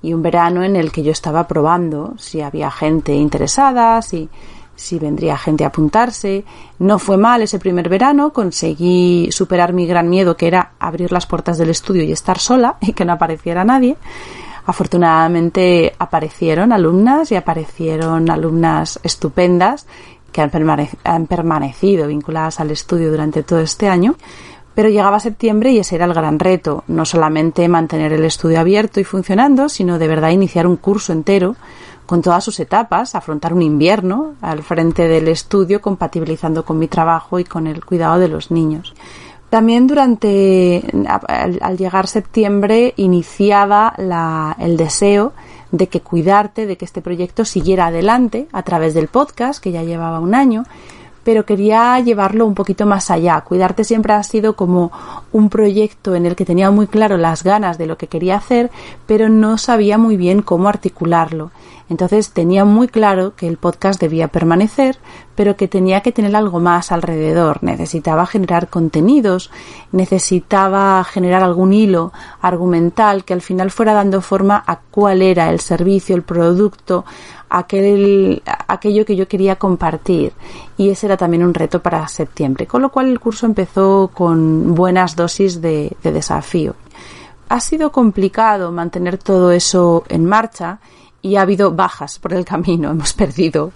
y 0.06 0.14
un 0.14 0.22
verano 0.22 0.64
en 0.64 0.76
el 0.76 0.92
que 0.92 1.02
yo 1.02 1.12
estaba 1.12 1.48
probando 1.48 2.14
si 2.18 2.42
había 2.42 2.70
gente 2.70 3.14
interesada, 3.14 4.02
si, 4.04 4.30
si 4.76 5.00
vendría 5.00 5.36
gente 5.38 5.64
a 5.64 5.68
apuntarse. 5.68 6.46
No 6.78 7.00
fue 7.00 7.18
mal 7.18 7.42
ese 7.42 7.58
primer 7.58 7.90
verano, 7.90 8.32
conseguí 8.32 9.30
superar 9.32 9.74
mi 9.74 9.88
gran 9.88 10.08
miedo 10.10 10.38
que 10.38 10.48
era 10.48 10.74
abrir 10.80 11.12
las 11.12 11.26
puertas 11.26 11.58
del 11.58 11.72
estudio 11.72 12.04
y 12.04 12.12
estar 12.12 12.38
sola 12.38 12.78
y 12.82 12.94
que 12.94 13.04
no 13.04 13.14
apareciera 13.14 13.64
nadie. 13.64 13.98
Afortunadamente 14.68 15.96
aparecieron 15.98 16.72
alumnas 16.72 17.32
y 17.32 17.36
aparecieron 17.36 18.30
alumnas 18.30 19.00
estupendas 19.04 19.88
que 20.32 20.42
han, 20.42 21.28
permanecido 21.28 22.08
vinculadas 22.08 22.60
al 22.60 22.70
estudio 22.70 23.10
durante 23.10 23.42
todo 23.42 23.60
este 23.60 23.88
año 23.88 24.16
Pero 24.76 24.90
llegaba 24.90 25.20
septiembre 25.22 25.72
y 25.72 25.80
ese 25.80 25.96
era 25.96 26.06
el 26.06 26.14
gran 26.14 26.38
reto, 26.38 26.84
no 26.88 27.06
solamente 27.06 27.68
mantener 27.70 28.12
el 28.12 28.26
estudio 28.26 28.60
abierto 28.60 29.00
y 29.00 29.06
funcionando, 29.06 29.70
sino 29.70 29.98
de 29.98 30.08
verdad 30.08 30.32
iniciar 30.32 30.68
un 30.68 30.76
curso 30.76 31.14
entero 31.14 31.56
con 32.06 32.22
todas 32.22 32.44
sus 32.44 32.60
etapas, 32.60 33.16
afrontar 33.16 33.54
un 33.54 33.62
invierno 33.62 34.34
al 34.42 34.62
frente 34.62 35.08
del 35.08 35.28
estudio, 35.30 35.82
compatibilizando 35.82 36.64
con 36.66 36.78
mi 36.78 36.88
trabajo 36.88 37.40
y 37.40 37.46
con 37.46 37.68
el 37.68 37.84
cuidado 37.84 38.20
de 38.20 38.28
los 38.28 38.52
niños. 38.52 38.94
También 39.50 39.88
durante, 39.88 40.84
al, 41.08 41.78
llegar 41.78 42.08
septiembre, 42.08 42.94
iniciaba 42.98 43.94
el 44.60 44.76
deseo 44.76 45.34
de 45.72 45.88
que 45.88 46.02
cuidarte, 46.02 46.66
de 46.66 46.78
que 46.78 46.86
este 46.86 47.02
proyecto 47.02 47.46
siguiera 47.46 47.88
adelante 47.88 48.48
a 48.52 48.64
través 48.64 48.94
del 48.94 49.08
podcast, 49.08 49.64
que 49.64 49.72
ya 49.72 49.84
llevaba 49.84 50.20
un 50.20 50.36
año, 50.36 50.66
pero 51.26 51.44
quería 51.44 52.00
llevarlo 52.00 52.46
un 52.46 52.54
poquito 52.54 52.86
más 52.86 53.10
allá. 53.10 53.42
Cuidarte 53.42 53.84
siempre 53.84 54.14
ha 54.14 54.22
sido 54.22 54.56
como 54.56 54.92
un 55.32 55.50
proyecto 55.50 56.14
en 56.14 56.28
el 56.28 56.36
que 56.36 56.46
tenía 56.46 56.70
muy 56.70 56.86
claro 56.86 57.18
las 57.18 57.44
ganas 57.44 57.80
de 57.80 57.88
lo 57.88 57.98
que 57.98 58.08
quería 58.08 58.38
hacer, 58.38 58.70
pero 59.08 59.28
no 59.28 59.58
sabía 59.58 59.98
muy 59.98 60.18
bien 60.18 60.44
cómo 60.44 60.70
articularlo. 60.70 61.50
Entonces 61.90 62.32
tenía 62.32 62.64
muy 62.64 62.88
claro 62.88 63.36
que 63.36 63.48
el 63.48 63.58
podcast 63.58 64.00
debía 64.00 64.28
permanecer, 64.28 64.98
pero 65.36 65.56
que 65.56 65.68
tenía 65.68 66.02
que 66.02 66.12
tener 66.12 66.36
algo 66.36 66.60
más 66.60 66.92
alrededor. 66.92 67.64
Necesitaba 67.64 68.26
generar 68.26 68.70
contenidos, 68.70 69.52
necesitaba 69.92 71.04
generar 71.04 71.44
algún 71.44 71.74
hilo 71.74 72.12
argumental 72.42 73.24
que 73.24 73.34
al 73.34 73.42
final 73.42 73.70
fuera 73.70 73.94
dando 73.94 74.22
forma 74.22 74.64
a 74.66 74.80
cuál 74.92 75.22
era 75.22 75.50
el 75.50 75.60
servicio, 75.60 76.16
el 76.16 76.24
producto, 76.24 77.06
aquel, 77.50 78.42
aquello 78.68 79.06
que 79.06 79.16
yo 79.16 79.28
quería 79.28 79.56
compartir. 79.56 80.34
Y 80.78 80.90
ese 80.90 81.08
era 81.08 81.18
también 81.18 81.44
un 81.44 81.54
reto 81.54 81.82
para 81.82 82.08
septiembre. 82.08 82.68
Con 82.68 82.82
lo 82.82 82.90
cual 82.90 83.08
el 83.08 83.20
curso 83.20 83.46
empezó 83.46 84.10
con 84.14 84.76
buenas 84.76 85.16
dosis 85.16 85.62
de, 85.62 85.96
de 86.04 86.12
desafío. 86.12 86.76
Ha 87.50 87.60
sido 87.60 87.92
complicado 87.92 88.72
mantener 88.72 89.18
todo 89.18 89.52
eso 89.52 90.04
en 90.10 90.26
marcha 90.26 90.80
y 91.22 91.38
ha 91.38 91.42
habido 91.42 91.72
bajas 91.72 92.20
por 92.20 92.34
el 92.34 92.46
camino. 92.46 92.92
Hemos 92.92 93.14
perdido, 93.14 93.72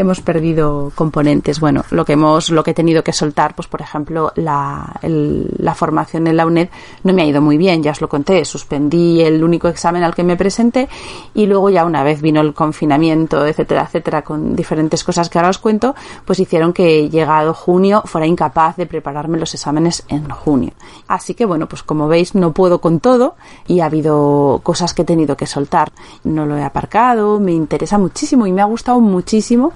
hemos 0.00 0.20
perdido 0.20 0.90
componentes. 0.94 1.60
Bueno, 1.60 1.84
lo 1.90 2.04
que 2.04 2.14
hemos, 2.14 2.50
lo 2.50 2.64
que 2.64 2.72
he 2.72 2.74
tenido 2.74 3.04
que 3.04 3.12
soltar, 3.12 3.54
pues 3.54 3.68
por 3.68 3.80
ejemplo, 3.80 4.32
la, 4.36 4.98
la 5.02 5.74
formación 5.74 6.26
en 6.26 6.36
la 6.36 6.46
UNED 6.46 6.68
no 7.04 7.12
me 7.12 7.22
ha 7.22 7.26
ido 7.26 7.40
muy 7.40 7.56
bien, 7.56 7.82
ya 7.82 7.92
os 7.92 8.00
lo 8.00 8.08
conté. 8.08 8.44
Suspendí 8.44 9.20
el 9.20 9.44
único 9.44 9.68
examen 9.68 10.02
al 10.02 10.14
que 10.14 10.24
me 10.24 10.36
presenté 10.36 10.88
y 11.34 11.46
luego 11.46 11.70
ya 11.70 11.84
una 11.84 12.02
vez 12.02 12.20
vino 12.20 12.40
el 12.40 12.54
confinamiento, 12.54 13.46
etcétera, 13.46 13.82
etcétera, 13.82 14.22
con 14.22 14.56
diferentes 14.56 15.04
cosas 15.04 15.28
que 15.28 15.38
ahora 15.38 15.50
os 15.50 15.58
cuento, 15.58 15.94
pues 16.24 16.40
hicieron 16.40 16.72
que 16.72 17.08
llegado 17.08 17.54
junio 17.54 18.02
fuera 18.06 18.26
incapaz 18.26 18.76
de 18.76 18.86
prepararme 18.86 19.38
los 19.38 19.54
exámenes 19.54 20.04
en 20.08 20.28
junio. 20.30 20.72
Así 21.06 21.34
que 21.34 21.44
bueno, 21.44 21.68
pues 21.68 21.82
como 21.82 22.08
veis 22.08 22.34
no 22.34 22.52
puedo 22.52 22.80
con 22.80 23.00
todo 23.00 23.36
y 23.66 23.80
ha 23.80 23.86
habido 23.86 24.60
cosas 24.62 24.94
que 24.94 25.02
he 25.02 25.04
tenido 25.04 25.36
que 25.36 25.46
soltar. 25.46 25.92
No 26.24 26.46
lo 26.46 26.56
he 26.56 26.70
me 27.40 27.52
interesa 27.52 27.98
muchísimo 27.98 28.46
y 28.46 28.52
me 28.52 28.62
ha 28.62 28.64
gustado 28.64 29.00
muchísimo 29.00 29.72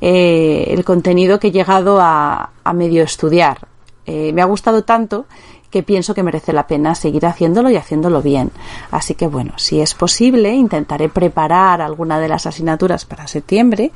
eh, 0.00 0.66
el 0.68 0.84
contenido 0.84 1.40
que 1.40 1.48
he 1.48 1.52
llegado 1.52 1.98
a, 2.00 2.50
medio 2.74 3.02
estudiar. 3.02 3.58
Eh, 4.06 4.32
me 4.32 4.42
ha 4.42 4.44
gustado 4.44 4.84
tanto 4.84 5.26
que 5.70 5.82
pienso 5.82 6.14
que 6.14 6.22
merece 6.22 6.52
la 6.52 6.66
pena 6.66 6.94
seguir 6.94 7.26
haciéndolo 7.26 7.70
y 7.70 7.76
haciéndolo 7.76 8.22
bien. 8.22 8.50
Así 8.90 9.14
que 9.14 9.26
bueno, 9.26 9.52
si 9.56 9.80
es 9.80 9.94
posible, 9.94 10.54
intentaré 10.54 11.08
preparar 11.08 11.80
alguna 11.80 12.18
de 12.18 12.28
las 12.28 12.46
asignaturas 12.46 13.04
para 13.04 13.26
septiembre 13.26 13.92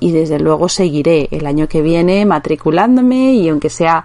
y 0.00 0.12
desde 0.12 0.38
luego 0.38 0.68
seguiré 0.68 1.28
el 1.30 1.46
año 1.46 1.68
que 1.68 1.80
viene 1.80 2.26
matriculándome 2.26 3.34
y 3.34 3.48
aunque 3.48 3.70
sea 3.70 4.04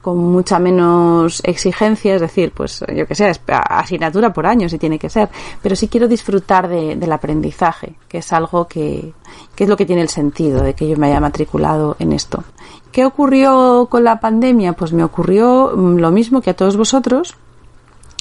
con 0.00 0.18
mucha 0.18 0.58
menos 0.58 1.40
exigencia, 1.44 2.14
es 2.14 2.20
decir, 2.20 2.52
pues 2.52 2.84
yo 2.94 3.06
que 3.06 3.14
sé, 3.14 3.32
asignatura 3.48 4.32
por 4.32 4.46
año 4.46 4.68
si 4.68 4.78
tiene 4.78 4.98
que 4.98 5.10
ser, 5.10 5.28
pero 5.62 5.74
sí 5.76 5.88
quiero 5.88 6.08
disfrutar 6.08 6.68
del 6.68 7.12
aprendizaje, 7.12 7.94
que 8.08 8.18
es 8.18 8.32
algo 8.32 8.68
que, 8.68 9.12
que 9.54 9.64
es 9.64 9.70
lo 9.70 9.76
que 9.76 9.86
tiene 9.86 10.02
el 10.02 10.08
sentido 10.08 10.62
de 10.62 10.74
que 10.74 10.88
yo 10.88 10.96
me 10.96 11.08
haya 11.08 11.20
matriculado 11.20 11.96
en 11.98 12.12
esto. 12.12 12.44
¿Qué 12.92 13.04
ocurrió 13.04 13.86
con 13.90 14.04
la 14.04 14.20
pandemia? 14.20 14.72
Pues 14.72 14.92
me 14.92 15.04
ocurrió 15.04 15.72
mm, 15.76 15.96
lo 15.96 16.10
mismo 16.10 16.40
que 16.40 16.50
a 16.50 16.56
todos 16.56 16.76
vosotros, 16.76 17.36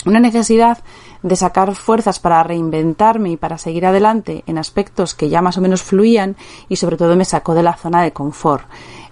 una 0.05 0.19
necesidad 0.19 0.79
de 1.23 1.35
sacar 1.35 1.73
fuerzas 1.75 2.19
para 2.19 2.43
reinventarme 2.43 3.31
y 3.31 3.37
para 3.37 3.57
seguir 3.57 3.85
adelante 3.85 4.43
en 4.45 4.57
aspectos 4.57 5.13
que 5.13 5.29
ya 5.29 5.41
más 5.41 5.57
o 5.57 5.61
menos 5.61 5.83
fluían 5.83 6.35
y 6.69 6.75
sobre 6.75 6.97
todo 6.97 7.15
me 7.15 7.25
sacó 7.25 7.53
de 7.53 7.63
la 7.63 7.73
zona 7.73 8.01
de 8.03 8.13
confort. 8.13 8.65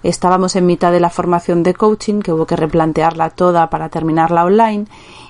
Estábamos 0.06 0.56
en 0.56 0.68
mitad 0.68 0.92
de 0.92 1.00
la 1.00 1.10
formación 1.10 1.64
de 1.64 1.74
coaching, 1.74 2.22
que 2.22 2.32
hubo 2.32 2.46
que 2.46 2.56
replantearla 2.56 3.32
toda 3.32 3.72
para 3.72 3.90
terminarla 3.90 4.46
online, 4.46 4.86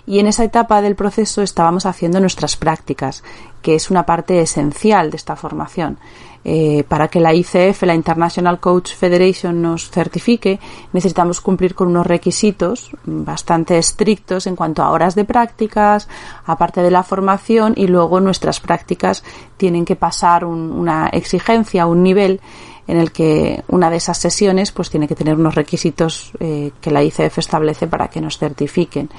y 0.06 0.20
en 0.20 0.28
esa 0.28 0.44
etapa 0.44 0.82
del 0.82 0.98
proceso 0.98 1.42
estábamos 1.42 1.86
haciendo 1.86 2.20
nuestras 2.20 2.58
prácticas, 2.58 3.24
que 3.62 3.76
es 3.76 3.90
una 3.90 4.06
parte 4.06 4.42
esencial 4.42 5.12
de 5.12 5.16
esta 5.16 5.38
formación. 5.38 5.98
Eh, 6.44 6.84
para 6.90 7.08
que 7.08 7.22
la 7.22 7.34
ICF, 7.34 7.84
la 7.84 7.96
International 7.96 8.60
Coach 8.60 8.94
Federation, 8.94 9.62
nos 9.62 9.90
certifique, 9.90 10.60
necesitamos 10.92 11.40
cumplir 11.40 11.74
con 11.74 11.88
unos 11.88 12.06
requisitos 12.06 12.92
bastante 13.06 13.78
estrictos 13.78 14.46
en 14.46 14.58
cuanto 14.58 14.84
a 14.84 14.92
horas 14.92 15.16
de 15.16 15.24
prácticas, 15.24 16.10
aparte 16.46 16.82
de 16.82 16.92
la 16.92 17.04
formación, 17.04 17.76
y 17.78 17.88
luego 17.88 18.20
nuestras 18.20 18.60
prácticas 18.60 19.24
tienen 19.56 19.86
que 19.86 19.96
pasar 19.96 20.44
una 20.44 21.08
exigencia, 21.08 21.88
un 21.88 22.04
nivel 22.04 22.42
en 22.88 22.98
el 22.98 23.12
que 23.12 23.64
una 23.68 23.90
de 23.90 23.98
esas 23.98 24.18
sesiones 24.18 24.72
pues 24.72 24.90
tiene 24.90 25.08
que 25.08 25.16
tener 25.16 25.36
unos 25.36 25.56
requisitos 25.56 26.32
eh, 26.40 26.72
que 26.82 26.92
la 26.92 27.04
ICF 27.04 27.38
establece 27.38 27.88
para 27.88 28.08
que 28.10 28.22
nos 28.22 28.38
certifiquen. 28.38 29.10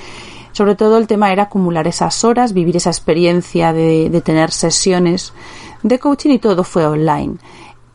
Sobre 0.53 0.75
todo 0.75 0.97
el 0.97 1.07
tema 1.07 1.33
era 1.33 1.45
acumular 1.45 1.87
esas 1.87 2.25
horas, 2.25 2.53
vivir 2.53 2.77
esa 2.77 2.91
experiencia 2.91 3.73
de, 3.73 4.09
de 4.09 4.21
tener 4.23 4.51
sesiones 4.51 5.33
de 5.83 5.99
coaching 5.99 6.31
y 6.31 6.39
todo 6.39 6.65
fue 6.65 6.87
online. 6.87 7.37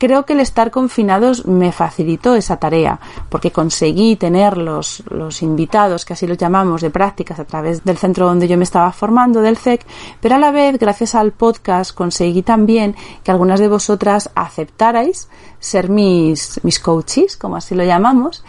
Creo 0.02 0.26
que 0.26 0.32
el 0.32 0.40
estar 0.40 0.72
confinados 0.72 1.46
me 1.46 1.70
facilitó 1.70 2.34
esa 2.34 2.56
tarea, 2.56 2.98
porque 3.28 3.52
conseguí 3.52 4.16
tener 4.16 4.58
los, 4.58 5.04
los 5.08 5.42
invitados, 5.42 6.04
que 6.04 6.14
así 6.14 6.26
los 6.26 6.38
llamamos, 6.38 6.80
de 6.80 6.90
prácticas 6.90 7.38
a 7.38 7.44
través 7.44 7.84
del 7.84 7.98
centro 7.98 8.26
donde 8.26 8.48
yo 8.48 8.58
me 8.58 8.64
estaba 8.64 8.90
formando, 8.90 9.42
del 9.42 9.56
CEC, 9.56 9.86
pero 10.20 10.34
a 10.34 10.38
la 10.38 10.50
vez, 10.50 10.76
gracias 10.76 11.14
al 11.14 11.30
podcast, 11.30 11.94
conseguí 11.94 12.42
también 12.42 12.96
que 13.22 13.30
algunas 13.30 13.60
de 13.60 13.68
vosotras 13.68 14.28
aceptarais 14.34 15.28
ser 15.60 15.88
mis, 15.88 16.58
mis 16.64 16.80
coaches, 16.80 17.36
como 17.36 17.54
así 17.54 17.76
lo 17.76 17.84
llamamos, 17.84 18.42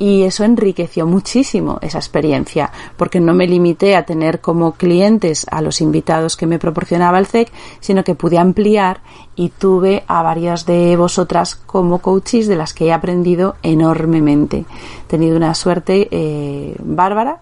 y 0.00 0.22
eso 0.22 0.44
enriqueció 0.44 1.06
muchísimo 1.06 1.78
esa 1.82 1.98
experiencia 1.98 2.72
porque 2.96 3.20
no 3.20 3.34
me 3.34 3.46
limité 3.46 3.96
a 3.96 4.06
tener 4.06 4.40
como 4.40 4.72
clientes 4.72 5.46
a 5.50 5.60
los 5.60 5.82
invitados 5.82 6.38
que 6.38 6.46
me 6.46 6.58
proporcionaba 6.58 7.18
el 7.18 7.26
CEC, 7.26 7.52
sino 7.80 8.02
que 8.02 8.14
pude 8.14 8.38
ampliar 8.38 9.02
y 9.36 9.50
tuve 9.50 10.02
a 10.06 10.22
varias 10.22 10.64
de 10.64 10.96
vosotras 10.96 11.54
como 11.54 11.98
coaches 11.98 12.48
de 12.48 12.56
las 12.56 12.72
que 12.72 12.86
he 12.86 12.92
aprendido 12.94 13.56
enormemente. 13.62 14.64
He 15.04 15.06
tenido 15.06 15.36
una 15.36 15.54
suerte 15.54 16.08
eh, 16.10 16.74
bárbara. 16.82 17.40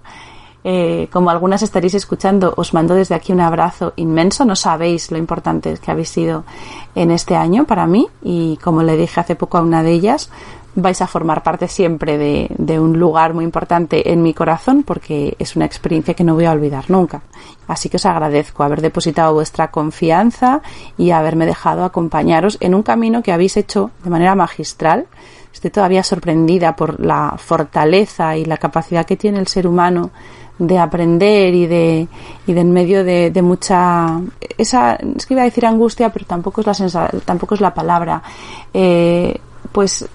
Eh, 0.64 1.08
como 1.12 1.30
algunas 1.30 1.62
estaréis 1.62 1.94
escuchando, 1.94 2.52
os 2.56 2.74
mando 2.74 2.94
desde 2.94 3.14
aquí 3.14 3.32
un 3.32 3.40
abrazo 3.40 3.92
inmenso. 3.94 4.44
No 4.44 4.56
sabéis 4.56 5.12
lo 5.12 5.16
importante 5.16 5.78
que 5.80 5.90
habéis 5.92 6.08
sido 6.08 6.44
en 6.96 7.12
este 7.12 7.36
año 7.36 7.64
para 7.64 7.86
mí 7.86 8.08
y 8.20 8.56
como 8.56 8.82
le 8.82 8.96
dije 8.96 9.20
hace 9.20 9.36
poco 9.36 9.58
a 9.58 9.62
una 9.62 9.84
de 9.84 9.92
ellas, 9.92 10.30
vais 10.80 11.00
a 11.02 11.06
formar 11.06 11.42
parte 11.42 11.66
siempre 11.66 12.16
de, 12.18 12.80
un 12.80 12.98
lugar 12.98 13.34
muy 13.34 13.44
importante 13.44 14.12
en 14.12 14.22
mi 14.22 14.32
corazón 14.32 14.84
porque 14.84 15.34
es 15.38 15.56
una 15.56 15.64
experiencia 15.64 16.14
que 16.14 16.24
no 16.24 16.34
voy 16.34 16.44
a 16.44 16.52
olvidar 16.52 16.84
nunca. 16.88 17.22
Así 17.66 17.88
que 17.88 17.96
os 17.96 18.06
agradezco 18.06 18.62
haber 18.62 18.80
depositado 18.80 19.34
vuestra 19.34 19.70
confianza 19.70 20.62
y 20.96 21.10
haberme 21.10 21.46
dejado 21.46 21.84
acompañaros 21.84 22.56
en 22.60 22.74
un 22.74 22.82
camino 22.82 23.22
que 23.22 23.32
habéis 23.32 23.56
hecho 23.56 23.90
de 24.04 24.10
manera 24.10 24.34
magistral. 24.34 25.06
Estoy 25.52 25.70
todavía 25.70 26.04
sorprendida 26.04 26.76
por 26.76 27.00
la 27.00 27.34
fortaleza 27.36 28.36
y 28.36 28.44
la 28.44 28.58
capacidad 28.58 29.04
que 29.04 29.16
tiene 29.16 29.40
el 29.40 29.48
ser 29.48 29.66
humano 29.66 30.10
de 30.58 30.78
aprender 30.78 31.54
y 31.54 31.66
de, 31.66 32.08
y 32.46 32.52
de 32.52 32.60
en 32.60 32.72
medio 32.72 33.04
de, 33.04 33.32
mucha 33.42 34.20
esa 34.56 34.94
es 34.94 35.24
que 35.24 35.34
iba 35.34 35.42
a 35.42 35.46
decir 35.46 35.64
angustia 35.64 36.10
pero 36.10 36.26
tampoco 36.26 36.60
es 36.60 36.66
la 36.66 37.08
tampoco 37.24 37.54
es 37.54 37.60
la 37.60 37.72
palabra 37.72 38.20
eh, 38.74 39.38
pues 39.70 40.08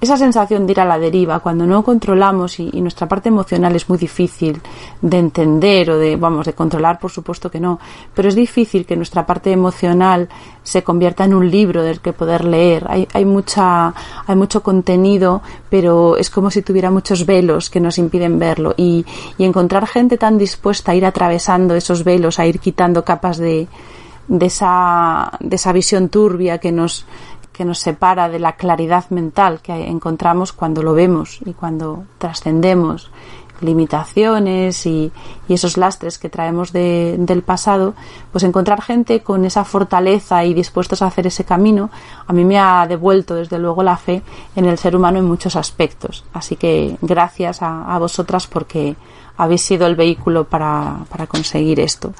esa 0.00 0.16
sensación 0.16 0.66
de 0.66 0.72
ir 0.72 0.80
a 0.80 0.84
la 0.86 0.98
deriva, 0.98 1.40
cuando 1.40 1.66
no 1.66 1.84
controlamos 1.84 2.58
y, 2.58 2.80
nuestra 2.80 3.06
parte 3.06 3.28
emocional 3.28 3.76
es 3.76 3.88
muy 3.88 3.98
difícil 3.98 4.60
de 5.02 5.18
entender 5.18 5.90
o 5.90 5.98
de, 5.98 6.16
vamos, 6.16 6.46
de 6.46 6.54
controlar, 6.54 6.98
por 6.98 7.10
supuesto 7.10 7.50
que 7.50 7.60
no, 7.60 7.78
pero 8.14 8.28
es 8.28 8.34
difícil 8.34 8.86
que 8.86 8.96
nuestra 8.96 9.26
parte 9.26 9.52
emocional 9.52 10.28
se 10.62 10.82
convierta 10.82 11.24
en 11.24 11.34
un 11.34 11.50
libro 11.50 11.82
del 11.82 12.00
que 12.00 12.14
poder 12.14 12.44
leer. 12.44 12.86
Hay, 12.88 13.06
hay 13.12 13.26
mucha, 13.26 13.92
hay 14.26 14.36
mucho 14.36 14.62
contenido, 14.62 15.42
pero 15.68 16.16
es 16.16 16.30
como 16.30 16.50
si 16.50 16.62
tuviera 16.62 16.90
muchos 16.90 17.26
velos 17.26 17.68
que 17.68 17.80
nos 17.80 17.98
impiden 17.98 18.38
verlo 18.38 18.74
y, 18.76 19.04
y 19.36 19.44
encontrar 19.44 19.86
gente 19.86 20.16
tan 20.16 20.38
dispuesta 20.38 20.92
a 20.92 20.94
ir 20.94 21.04
atravesando 21.04 21.74
esos 21.74 22.04
velos, 22.04 22.38
a 22.38 22.46
ir 22.46 22.58
quitando 22.58 23.04
capas 23.04 23.36
de, 23.36 23.68
de 24.30 24.46
esa, 24.46 25.32
de 25.40 25.56
esa 25.56 25.72
visión 25.72 26.08
turbia 26.08 26.58
que 26.58 26.70
nos, 26.70 27.04
que 27.52 27.64
nos 27.64 27.78
separa 27.78 28.28
de 28.28 28.38
la 28.38 28.52
claridad 28.52 29.10
mental 29.10 29.60
que 29.60 29.88
encontramos 29.88 30.52
cuando 30.52 30.82
lo 30.82 30.94
vemos 30.94 31.40
y 31.44 31.52
cuando 31.52 32.04
trascendemos, 32.18 33.10
limitaciones 33.60 34.86
y, 34.86 35.12
esos 35.48 35.76
lastres 35.76 36.18
que 36.18 36.28
traemos 36.28 36.72
del 36.72 37.42
pasado, 37.44 37.94
pues 38.30 38.44
encontrar 38.44 38.82
gente 38.82 39.20
con 39.20 39.44
esa 39.44 39.64
fortaleza 39.64 40.44
y 40.44 40.54
dispuestos 40.54 41.02
a 41.02 41.08
hacer 41.08 41.26
ese 41.26 41.42
camino, 41.42 41.90
a 42.24 42.32
mí 42.32 42.44
me 42.44 42.56
ha 42.56 42.86
devuelto 42.86 43.34
desde 43.34 43.58
luego 43.58 43.82
la 43.82 43.96
fe 43.96 44.22
en 44.54 44.66
el 44.66 44.78
ser 44.78 44.94
humano 44.94 45.18
en 45.18 45.24
muchos 45.24 45.56
aspectos. 45.56 46.24
Así 46.32 46.54
que 46.54 46.96
gracias 47.02 47.62
a, 47.62 47.98
vosotras 47.98 48.46
porque 48.46 48.94
habéis 49.36 49.62
sido 49.62 49.88
el 49.88 49.96
vehículo 49.96 50.44
para, 50.44 51.04
conseguir 51.26 51.80
esto. 51.80 52.14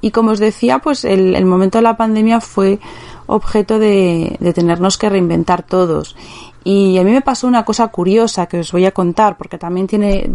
Y 0.00 0.12
como 0.12 0.30
os 0.30 0.38
decía, 0.38 0.78
pues 0.78 1.04
el, 1.04 1.44
momento 1.44 1.78
de 1.78 1.82
la 1.82 1.96
pandemia 1.96 2.40
fue 2.40 2.80
objeto 3.26 3.78
de, 3.78 4.36
de 4.40 4.52
tenernos 4.52 4.98
que 4.98 5.08
reinventar 5.08 5.62
todos 5.62 6.16
y 6.62 6.98
a 6.98 7.04
mí 7.04 7.12
me 7.12 7.22
pasó 7.22 7.46
una 7.46 7.64
cosa 7.64 7.88
curiosa 7.88 8.46
que 8.46 8.60
os 8.60 8.72
voy 8.72 8.84
a 8.84 8.92
contar, 8.92 9.38
porque 9.38 9.56
también 9.56 9.86
tiene, 9.86 10.30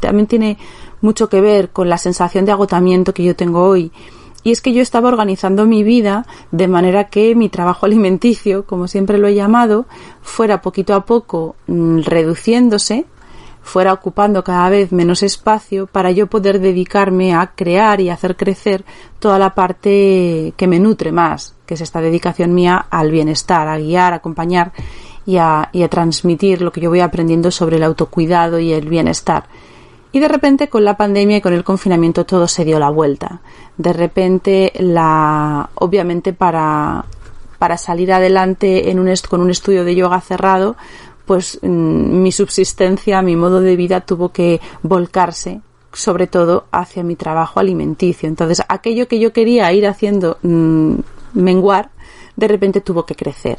también 0.00 0.26
tiene 0.26 0.58
mucho 1.00 1.28
que 1.28 1.40
ver 1.40 1.70
con 1.70 1.88
la 1.88 1.96
sensación 1.96 2.44
de 2.44 2.52
agotamiento 2.52 3.14
que 3.14 3.24
yo 3.24 3.34
tengo 3.34 3.64
hoy. 3.64 3.90
Y 4.42 4.52
es 4.52 4.60
que 4.60 4.72
yo 4.72 4.82
estaba 4.82 5.08
organizando 5.08 5.66
mi 5.66 5.82
vida 5.82 6.26
de 6.50 6.68
manera 6.68 7.04
que 7.04 7.34
mi 7.34 7.48
trabajo 7.48 7.86
alimenticio, 7.86 8.66
como 8.66 8.88
siempre 8.88 9.18
lo 9.18 9.28
he 9.28 9.34
llamado, 9.34 9.86
fuera 10.20 10.60
poquito 10.60 10.94
a 10.94 11.06
poco 11.06 11.56
mm, 11.66 12.00
reduciéndose, 12.00 13.06
fuera 13.62 13.92
ocupando 13.92 14.42
cada 14.42 14.68
vez 14.70 14.92
menos 14.92 15.22
espacio 15.22 15.86
para 15.86 16.10
yo 16.10 16.26
poder 16.26 16.60
dedicarme 16.60 17.34
a 17.34 17.52
crear 17.54 18.00
y 18.00 18.08
hacer 18.08 18.36
crecer 18.36 18.84
toda 19.18 19.38
la 19.38 19.54
parte 19.54 20.54
que 20.56 20.66
me 20.66 20.80
nutre 20.80 21.12
más, 21.12 21.54
que 21.66 21.74
es 21.74 21.80
esta 21.80 22.00
dedicación 22.00 22.54
mía 22.54 22.86
al 22.90 23.10
bienestar, 23.10 23.68
a 23.68 23.78
guiar, 23.78 24.12
a 24.12 24.16
acompañar 24.16 24.72
y 25.26 25.36
a, 25.36 25.70
transmitir 25.88 26.62
lo 26.62 26.72
que 26.72 26.80
yo 26.80 26.90
voy 26.90 27.00
aprendiendo 27.00 27.50
sobre 27.50 27.76
el 27.76 27.84
autocuidado 27.84 28.58
y 28.58 28.72
el 28.72 28.88
bienestar. 28.88 29.44
Y 30.12 30.18
de 30.18 30.28
repente 30.28 30.68
con 30.68 30.84
la 30.84 30.96
pandemia 30.96 31.36
y 31.36 31.40
con 31.40 31.52
el 31.52 31.62
confinamiento 31.62 32.26
todo 32.26 32.48
se 32.48 32.64
dio 32.64 32.80
la 32.80 32.90
vuelta. 32.90 33.40
De 33.76 33.92
repente 33.92 34.72
la 34.78 35.70
obviamente 35.74 36.32
para 36.32 37.04
para 37.60 37.76
salir 37.76 38.10
adelante 38.10 38.90
en 38.90 38.98
un 38.98 39.12
con 39.28 39.42
un 39.42 39.50
estudio 39.50 39.84
de 39.84 39.94
yoga 39.94 40.20
cerrado, 40.22 40.76
pues 41.30 41.60
mm, 41.62 41.68
mi 41.68 42.32
subsistencia, 42.32 43.22
mi 43.22 43.36
modo 43.36 43.60
de 43.60 43.76
vida 43.76 44.00
tuvo 44.00 44.30
que 44.30 44.60
volcarse 44.82 45.60
sobre 45.92 46.26
todo 46.26 46.64
hacia 46.72 47.04
mi 47.04 47.14
trabajo 47.14 47.60
alimenticio. 47.60 48.28
Entonces, 48.28 48.64
aquello 48.68 49.06
que 49.06 49.20
yo 49.20 49.32
quería 49.32 49.72
ir 49.72 49.86
haciendo 49.86 50.38
mm, 50.42 50.94
menguar, 51.34 51.90
de 52.34 52.48
repente 52.48 52.80
tuvo 52.80 53.06
que 53.06 53.14
crecer 53.14 53.58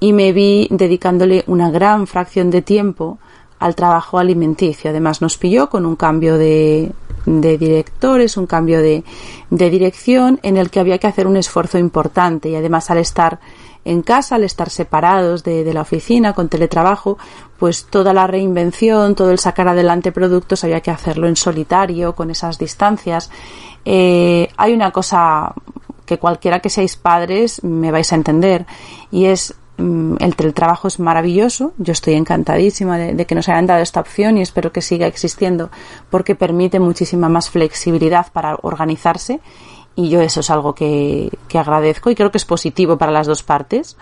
y 0.00 0.12
me 0.12 0.32
vi 0.32 0.66
dedicándole 0.68 1.44
una 1.46 1.70
gran 1.70 2.08
fracción 2.08 2.50
de 2.50 2.62
tiempo 2.62 3.20
al 3.60 3.76
trabajo 3.76 4.18
alimenticio. 4.18 4.90
Además 4.90 5.22
nos 5.22 5.38
pilló 5.38 5.70
con 5.70 5.86
un 5.86 5.94
cambio 5.94 6.36
de, 6.38 6.90
de 7.24 7.56
directores, 7.56 8.36
un 8.36 8.48
cambio 8.48 8.82
de, 8.82 9.04
de, 9.50 9.70
dirección 9.70 10.40
en 10.42 10.56
el 10.56 10.70
que 10.70 10.80
había 10.80 10.98
que 10.98 11.06
hacer 11.06 11.28
un 11.28 11.36
esfuerzo 11.36 11.78
importante 11.78 12.48
y 12.48 12.56
además 12.56 12.90
al 12.90 12.98
estar 12.98 13.38
en 13.86 14.02
casa, 14.02 14.34
al 14.34 14.44
estar 14.44 14.70
separados 14.70 15.42
de, 15.44 15.72
la 15.72 15.82
oficina 15.82 16.32
con 16.32 16.48
teletrabajo, 16.48 17.18
pues 17.58 17.86
toda 17.86 18.12
la 18.12 18.26
reinvención, 18.26 19.14
todo 19.14 19.30
el 19.30 19.38
sacar 19.38 19.68
adelante 19.68 20.12
productos 20.12 20.64
había 20.64 20.80
que 20.80 20.90
hacerlo 20.90 21.28
en 21.28 21.36
solitario, 21.36 22.14
con 22.14 22.30
esas 22.30 22.58
distancias. 22.58 23.30
Eh, 23.84 24.48
hay 24.56 24.72
una 24.72 24.90
cosa 24.90 25.54
que 26.04 26.18
cualquiera 26.18 26.60
que 26.60 26.70
seáis 26.70 26.96
padres 26.96 27.64
me 27.64 27.90
vais 27.90 28.12
a 28.12 28.16
entender 28.16 28.66
y 29.10 29.26
es 29.26 29.54
Mm, 29.78 30.14
el 30.20 30.36
teletrabajo 30.36 30.88
es 30.88 30.98
maravilloso. 30.98 31.72
Yo 31.78 31.92
estoy 31.92 32.14
encantadísima 32.14 32.96
de, 32.98 33.26
que 33.26 33.34
nos 33.34 33.48
hayan 33.48 33.66
dado 33.66 33.82
esta 33.82 34.00
opción 34.00 34.38
y 34.38 34.42
espero 34.42 34.72
que 34.72 34.80
siga 34.80 35.06
existiendo 35.06 35.70
porque 36.10 36.34
permite 36.34 36.80
muchísima 36.80 37.28
más 37.28 37.50
flexibilidad 37.50 38.32
para 38.32 38.56
organizarse 38.62 39.40
y 39.96 40.10
yo 40.10 40.20
eso 40.20 40.40
es 40.40 40.50
algo 40.50 40.74
que, 40.74 41.36
agradezco 41.54 42.10
y 42.10 42.14
creo 42.14 42.30
que 42.30 42.36
es 42.36 42.44
positivo 42.44 42.98
para 42.98 43.10
las 43.10 43.26
dos 43.26 43.42
partes. 43.42 43.96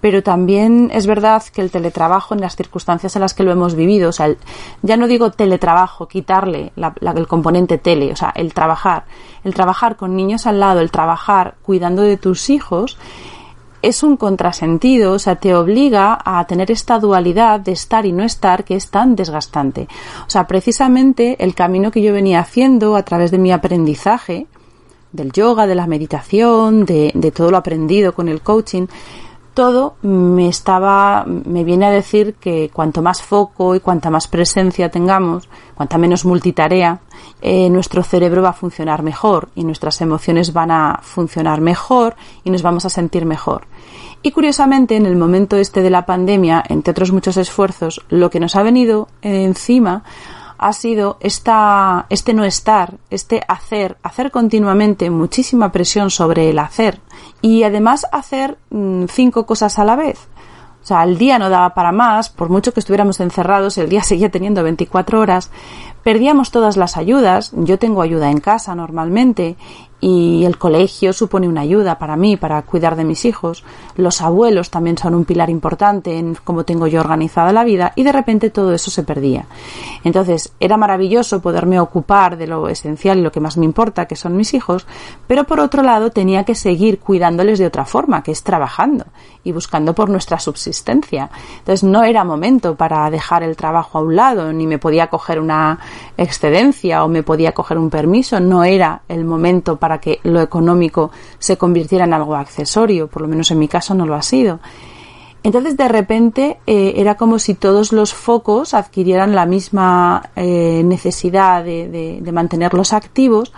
Pero 0.00 0.22
también 0.22 0.90
es 0.92 1.06
verdad 1.06 1.42
que 1.52 1.62
el 1.62 1.70
teletrabajo 1.70 2.34
en 2.34 2.40
las 2.40 2.56
circunstancias 2.56 3.16
en 3.16 3.22
las 3.22 3.34
que 3.34 3.42
lo 3.42 3.50
hemos 3.50 3.74
vivido, 3.74 4.10
o 4.10 4.12
sea, 4.12 4.34
ya 4.82 4.96
no 4.96 5.08
digo 5.08 5.32
teletrabajo, 5.32 6.06
quitarle 6.06 6.72
el 6.76 7.26
componente 7.26 7.78
tele, 7.78 8.12
o 8.12 8.16
sea, 8.16 8.30
el 8.36 8.52
trabajar, 8.52 9.06
el 9.44 9.54
trabajar 9.54 9.96
con 9.96 10.14
niños 10.14 10.46
al 10.46 10.60
lado, 10.60 10.80
el 10.80 10.90
trabajar 10.90 11.54
cuidando 11.62 12.02
de 12.02 12.18
tus 12.18 12.50
hijos, 12.50 12.98
es 13.80 14.02
un 14.02 14.16
contrasentido, 14.16 15.12
o 15.12 15.18
sea, 15.18 15.36
te 15.36 15.54
obliga 15.54 16.18
a 16.24 16.46
tener 16.46 16.70
esta 16.70 16.98
dualidad 16.98 17.60
de 17.60 17.72
estar 17.72 18.06
y 18.06 18.12
no 18.12 18.24
estar 18.24 18.64
que 18.64 18.76
es 18.76 18.90
tan 18.90 19.16
desgastante. 19.16 19.88
O 20.26 20.30
sea, 20.30 20.46
precisamente 20.46 21.42
el 21.42 21.54
camino 21.54 21.90
que 21.90 22.02
yo 22.02 22.12
venía 22.12 22.40
haciendo 22.40 22.94
a 22.94 23.02
través 23.02 23.30
de 23.30 23.38
mi 23.38 23.52
aprendizaje, 23.52 24.46
del 25.14 25.32
yoga, 25.32 25.66
de 25.66 25.74
la 25.76 25.86
meditación, 25.86 26.84
de, 26.84 27.32
todo 27.34 27.50
lo 27.50 27.56
aprendido 27.56 28.12
con 28.12 28.28
el 28.28 28.42
coaching, 28.42 28.86
todo 29.54 29.94
me 30.02 30.48
estaba, 30.48 31.24
me 31.24 31.62
viene 31.62 31.86
a 31.86 31.90
decir 31.90 32.34
que 32.34 32.70
cuanto 32.72 33.00
más 33.02 33.22
foco 33.22 33.76
y 33.76 33.80
cuanta 33.80 34.10
más 34.10 34.26
presencia 34.26 34.90
tengamos, 34.90 35.48
cuanta 35.76 35.96
menos 35.96 36.24
multitarea, 36.24 36.98
eh, 37.40 37.70
nuestro 37.70 38.02
cerebro 38.02 38.42
va 38.42 38.48
a 38.48 38.54
funcionar 38.54 39.04
mejor 39.04 39.48
y 39.54 39.62
nuestras 39.62 40.00
emociones 40.00 40.52
van 40.52 40.72
a 40.72 40.98
funcionar 41.02 41.60
mejor 41.60 42.16
y 42.42 42.50
nos 42.50 42.62
vamos 42.62 42.84
a 42.84 42.90
sentir 42.90 43.24
mejor. 43.24 43.68
Y 44.22 44.32
curiosamente, 44.32 44.96
en 44.96 45.06
el 45.06 45.16
momento 45.16 45.56
este 45.56 45.82
de 45.82 45.90
la 45.90 46.06
pandemia, 46.06 46.64
entre 46.68 46.90
otros 46.90 47.12
muchos 47.12 47.36
esfuerzos, 47.36 48.00
lo 48.08 48.30
que 48.30 48.40
nos 48.40 48.56
ha 48.56 48.62
venido 48.64 49.06
encima 49.22 50.02
ha 50.58 50.72
sido 50.72 51.16
esta, 51.20 52.06
este 52.10 52.34
no 52.34 52.44
estar, 52.44 52.94
este 53.10 53.42
hacer, 53.48 53.96
hacer 54.02 54.30
continuamente 54.30 55.10
muchísima 55.10 55.72
presión 55.72 56.10
sobre 56.10 56.50
el 56.50 56.58
hacer 56.58 57.00
y 57.40 57.62
además 57.64 58.06
hacer 58.12 58.58
mm, 58.70 59.04
cinco 59.06 59.46
cosas 59.46 59.78
a 59.78 59.84
la 59.84 59.96
vez. 59.96 60.28
O 60.82 60.86
sea, 60.86 61.02
el 61.02 61.16
día 61.16 61.38
no 61.38 61.48
daba 61.48 61.72
para 61.72 61.92
más, 61.92 62.28
por 62.28 62.50
mucho 62.50 62.74
que 62.74 62.80
estuviéramos 62.80 63.18
encerrados, 63.20 63.78
el 63.78 63.88
día 63.88 64.02
seguía 64.04 64.30
teniendo 64.30 64.62
24 64.62 65.20
horas, 65.20 65.50
perdíamos 66.04 66.52
todas 66.52 66.76
las 66.76 66.96
ayudas, 66.96 67.52
yo 67.56 67.78
tengo 67.78 68.02
ayuda 68.02 68.30
en 68.30 68.38
casa 68.38 68.74
normalmente 68.74 69.56
y 70.06 70.44
el 70.44 70.58
colegio 70.58 71.14
supone 71.14 71.48
una 71.48 71.62
ayuda 71.62 71.98
para 71.98 72.14
mí, 72.14 72.36
para 72.36 72.60
cuidar 72.60 72.94
de 72.94 73.04
mis 73.04 73.24
hijos. 73.24 73.64
Los 73.96 74.20
abuelos 74.20 74.68
también 74.68 74.98
son 74.98 75.14
un 75.14 75.24
pilar 75.24 75.48
importante 75.48 76.18
en 76.18 76.36
cómo 76.44 76.64
tengo 76.64 76.86
yo 76.86 77.00
organizada 77.00 77.54
la 77.54 77.64
vida 77.64 77.94
y 77.96 78.02
de 78.02 78.12
repente 78.12 78.50
todo 78.50 78.74
eso 78.74 78.90
se 78.90 79.02
perdía. 79.02 79.46
Entonces 80.04 80.52
era 80.60 80.76
maravilloso 80.76 81.40
poderme 81.40 81.80
ocupar 81.80 82.36
de 82.36 82.46
lo 82.46 82.68
esencial 82.68 83.18
y 83.18 83.22
lo 83.22 83.32
que 83.32 83.40
más 83.40 83.56
me 83.56 83.64
importa, 83.64 84.04
que 84.04 84.14
son 84.14 84.36
mis 84.36 84.52
hijos, 84.52 84.86
pero 85.26 85.44
por 85.44 85.58
otro 85.58 85.82
lado 85.82 86.10
tenía 86.10 86.44
que 86.44 86.54
seguir 86.54 86.98
cuidándoles 86.98 87.58
de 87.58 87.66
otra 87.66 87.86
forma, 87.86 88.22
que 88.22 88.32
es 88.32 88.42
trabajando 88.42 89.06
y 89.42 89.52
buscando 89.52 89.94
por 89.94 90.10
nuestra 90.10 90.38
subsistencia. 90.38 91.30
Entonces 91.60 91.82
no 91.82 92.04
era 92.04 92.24
momento 92.24 92.74
para 92.74 93.08
dejar 93.08 93.42
el 93.42 93.56
trabajo 93.56 93.96
a 93.96 94.02
un 94.02 94.16
lado, 94.16 94.52
ni 94.52 94.66
me 94.66 94.78
podía 94.78 95.06
coger 95.06 95.40
una 95.40 95.78
excedencia 96.16 97.04
o 97.04 97.08
me 97.08 97.22
podía 97.22 97.52
coger 97.52 97.78
un 97.78 97.90
permiso, 97.90 98.40
no 98.40 98.64
era 98.64 99.02
el 99.08 99.24
momento 99.24 99.76
para 99.76 99.98
que 99.98 100.20
lo 100.22 100.40
económico 100.40 101.10
se 101.38 101.56
convirtiera 101.56 102.04
en 102.04 102.14
algo 102.14 102.34
accesorio, 102.34 103.08
por 103.08 103.22
lo 103.22 103.28
menos 103.28 103.50
en 103.50 103.58
mi 103.58 103.68
caso 103.68 103.94
no 103.94 104.06
lo 104.06 104.14
ha 104.14 104.22
sido. 104.22 104.60
Entonces 105.44 105.76
de 105.76 105.88
repente 105.88 106.58
eh, 106.66 106.94
era 106.96 107.16
como 107.16 107.38
si 107.38 107.54
todos 107.54 107.92
los 107.92 108.14
focos 108.14 108.72
adquirieran 108.72 109.34
la 109.34 109.44
misma 109.44 110.30
eh, 110.36 110.82
necesidad 110.82 111.62
de, 111.62 112.20
de, 112.22 112.32
mantenerlos 112.32 112.94
activos 112.94 113.52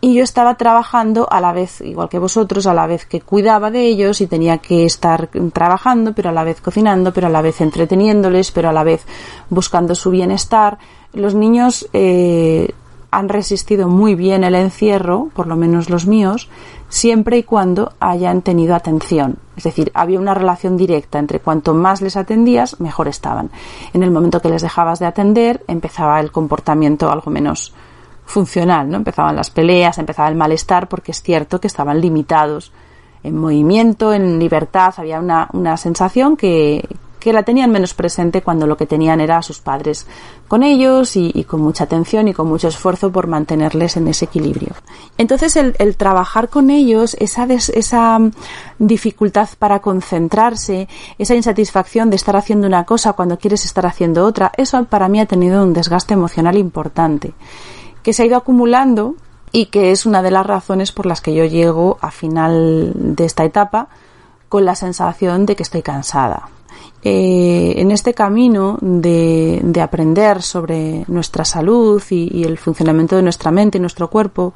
y 0.00 0.14
yo 0.14 0.22
estaba 0.22 0.56
trabajando 0.56 1.26
a 1.30 1.40
la 1.40 1.52
vez, 1.52 1.82
igual 1.82 2.08
que 2.08 2.18
vosotros, 2.18 2.66
a 2.66 2.72
la 2.72 2.86
vez 2.86 3.04
que 3.04 3.20
cuidaba 3.20 3.70
de 3.70 3.86
ellos 3.86 4.22
y 4.22 4.26
tenía 4.26 4.58
que 4.58 4.86
estar 4.86 5.28
trabajando, 5.52 6.14
pero 6.14 6.30
a 6.30 6.32
la 6.32 6.44
vez 6.44 6.62
cocinando, 6.62 7.12
pero 7.12 7.26
a 7.26 7.30
la 7.30 7.42
vez 7.42 7.60
entreteniéndoles, 7.60 8.50
pero 8.50 8.70
a 8.70 8.72
la 8.72 8.84
vez 8.84 9.04
buscando 9.50 9.94
su 9.94 10.10
bienestar. 10.10 10.78
Los 11.16 11.34
niños 11.34 11.88
eh, 11.94 12.74
han 13.10 13.30
resistido 13.30 13.88
muy 13.88 14.14
bien 14.14 14.44
el 14.44 14.54
encierro, 14.54 15.30
por 15.34 15.46
lo 15.46 15.56
menos 15.56 15.88
los 15.88 16.06
míos, 16.06 16.50
siempre 16.90 17.38
y 17.38 17.42
cuando 17.42 17.94
hayan 18.00 18.42
tenido 18.42 18.74
atención. 18.74 19.38
Es 19.56 19.64
decir, 19.64 19.90
había 19.94 20.20
una 20.20 20.34
relación 20.34 20.76
directa 20.76 21.18
entre 21.18 21.40
cuanto 21.40 21.72
más 21.72 22.02
les 22.02 22.18
atendías, 22.18 22.80
mejor 22.80 23.08
estaban. 23.08 23.50
En 23.94 24.02
el 24.02 24.10
momento 24.10 24.42
que 24.42 24.50
les 24.50 24.60
dejabas 24.60 24.98
de 24.98 25.06
atender, 25.06 25.64
empezaba 25.68 26.20
el 26.20 26.30
comportamiento 26.30 27.10
algo 27.10 27.30
menos 27.30 27.72
funcional, 28.26 28.90
¿no? 28.90 28.98
Empezaban 28.98 29.36
las 29.36 29.50
peleas, 29.50 29.96
empezaba 29.96 30.28
el 30.28 30.36
malestar, 30.36 30.86
porque 30.86 31.12
es 31.12 31.22
cierto 31.22 31.62
que 31.62 31.68
estaban 31.68 31.98
limitados 31.98 32.72
en 33.22 33.38
movimiento, 33.38 34.12
en 34.12 34.38
libertad, 34.38 34.92
había 34.98 35.18
una, 35.18 35.48
una 35.54 35.78
sensación 35.78 36.36
que, 36.36 36.86
que 37.26 37.32
la 37.32 37.42
tenían 37.42 37.72
menos 37.72 37.92
presente 37.92 38.40
cuando 38.40 38.68
lo 38.68 38.76
que 38.76 38.86
tenían 38.86 39.20
era 39.20 39.38
a 39.38 39.42
sus 39.42 39.58
padres 39.58 40.06
con 40.46 40.62
ellos 40.62 41.16
y, 41.16 41.42
con 41.42 41.60
mucha 41.60 41.82
atención 41.82 42.28
y 42.28 42.32
con 42.32 42.46
mucho 42.46 42.68
esfuerzo 42.68 43.10
por 43.10 43.26
mantenerles 43.26 43.96
en 43.96 44.06
ese 44.06 44.26
equilibrio. 44.26 44.76
Entonces 45.18 45.56
el, 45.56 45.96
trabajar 45.96 46.48
con 46.48 46.70
ellos, 46.70 47.16
esa, 47.18 47.42
esa 47.46 48.20
dificultad 48.78 49.48
para 49.58 49.80
concentrarse, 49.80 50.86
esa 51.18 51.34
insatisfacción 51.34 52.10
de 52.10 52.16
estar 52.16 52.36
haciendo 52.36 52.68
una 52.68 52.84
cosa 52.84 53.14
cuando 53.14 53.40
quieres 53.40 53.64
estar 53.64 53.86
haciendo 53.86 54.24
otra, 54.24 54.52
eso 54.56 54.84
para 54.84 55.08
mí 55.08 55.18
ha 55.18 55.26
tenido 55.26 55.64
un 55.64 55.72
desgaste 55.72 56.14
emocional 56.14 56.56
importante 56.56 57.32
que 58.04 58.12
se 58.12 58.22
ha 58.22 58.26
ido 58.26 58.36
acumulando 58.36 59.16
y 59.50 59.66
que 59.66 59.90
es 59.90 60.06
una 60.06 60.22
de 60.22 60.30
las 60.30 60.46
razones 60.46 60.92
por 60.92 61.06
las 61.06 61.20
que 61.20 61.34
yo 61.34 61.44
llego 61.44 61.98
a 62.00 62.12
final 62.12 62.92
de 62.94 63.24
esta 63.24 63.42
etapa 63.42 63.88
con 64.48 64.64
la 64.64 64.76
sensación 64.76 65.44
de 65.44 65.56
que 65.56 65.64
estoy 65.64 65.82
cansada. 65.82 66.50
Eh, 67.02 67.74
en 67.76 67.92
este 67.92 68.14
camino 68.14 68.78
de, 68.80 69.80
aprender 69.80 70.42
sobre 70.42 71.04
nuestra 71.06 71.44
salud 71.44 72.02
y, 72.10 72.42
el 72.42 72.58
funcionamiento 72.58 73.14
de 73.16 73.22
nuestra 73.22 73.50
mente 73.50 73.78
y 73.78 73.80
nuestro 73.80 74.10
cuerpo, 74.10 74.54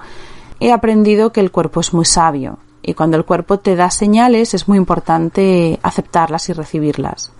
he 0.59 0.73
aprendido 0.73 1.33
que 1.33 1.41
el 1.41 1.51
cuerpo 1.51 1.81
es 1.81 1.95
muy 1.95 2.05
sabio. 2.05 2.59
Y 2.83 2.95
cuando 2.95 3.17
el 3.17 3.25
cuerpo 3.25 3.59
te 3.59 3.77
da 3.77 3.91
señales 3.91 4.55
es 4.55 4.67
muy 4.67 4.79
importante 4.79 5.79
aceptarlas 5.83 6.49
y 6.49 6.53
recibirlas. 6.53 7.33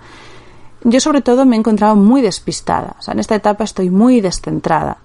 Yo 0.85 1.01
sobre 1.01 1.23
todo 1.23 1.45
me 1.45 1.57
he 1.57 1.59
encontrado 1.59 1.97
muy 1.97 2.23
despistada, 2.23 2.97
o 2.99 3.03
sea, 3.03 3.13
en 3.13 3.21
esta 3.21 3.35
etapa 3.35 3.65
estoy 3.65 3.91
muy 3.91 4.21
descentrada. 4.21 4.99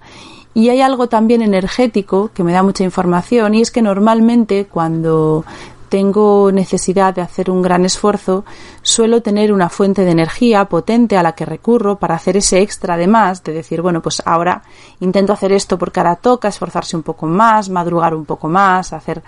Y 0.54 0.70
hay 0.70 0.80
algo 0.80 1.08
también 1.08 1.42
energético 1.42 2.30
que 2.32 2.42
me 2.42 2.52
da 2.52 2.62
mucha 2.62 2.82
información 2.82 3.54
y 3.54 3.60
es 3.60 3.70
que 3.70 3.82
normalmente 3.82 4.64
cuando 4.64 5.44
tengo 5.88 6.50
necesidad 6.52 7.14
de 7.14 7.22
hacer 7.22 7.50
un 7.50 7.62
gran 7.62 7.84
esfuerzo, 7.84 8.44
suelo 8.82 9.22
tener 9.22 9.52
una 9.52 9.68
fuente 9.68 10.04
de 10.04 10.10
energía 10.10 10.64
potente 10.66 11.16
a 11.16 11.22
la 11.22 11.32
que 11.32 11.44
recurro 11.44 11.96
para 11.96 12.14
hacer 12.14 12.36
ese 12.36 12.60
extra 12.60 12.96
de 12.96 13.06
más, 13.06 13.42
de 13.44 13.52
decir, 13.52 13.82
bueno, 13.82 14.02
pues 14.02 14.22
ahora 14.24 14.62
intento 15.00 15.32
hacer 15.32 15.52
esto 15.52 15.78
porque 15.78 16.00
ahora 16.00 16.16
toca 16.16 16.48
esforzarse 16.48 16.96
un 16.96 17.02
poco 17.02 17.26
más, 17.26 17.68
madrugar 17.68 18.14
un 18.14 18.24
poco 18.24 18.48
más, 18.48 18.92
hacer 18.92 19.22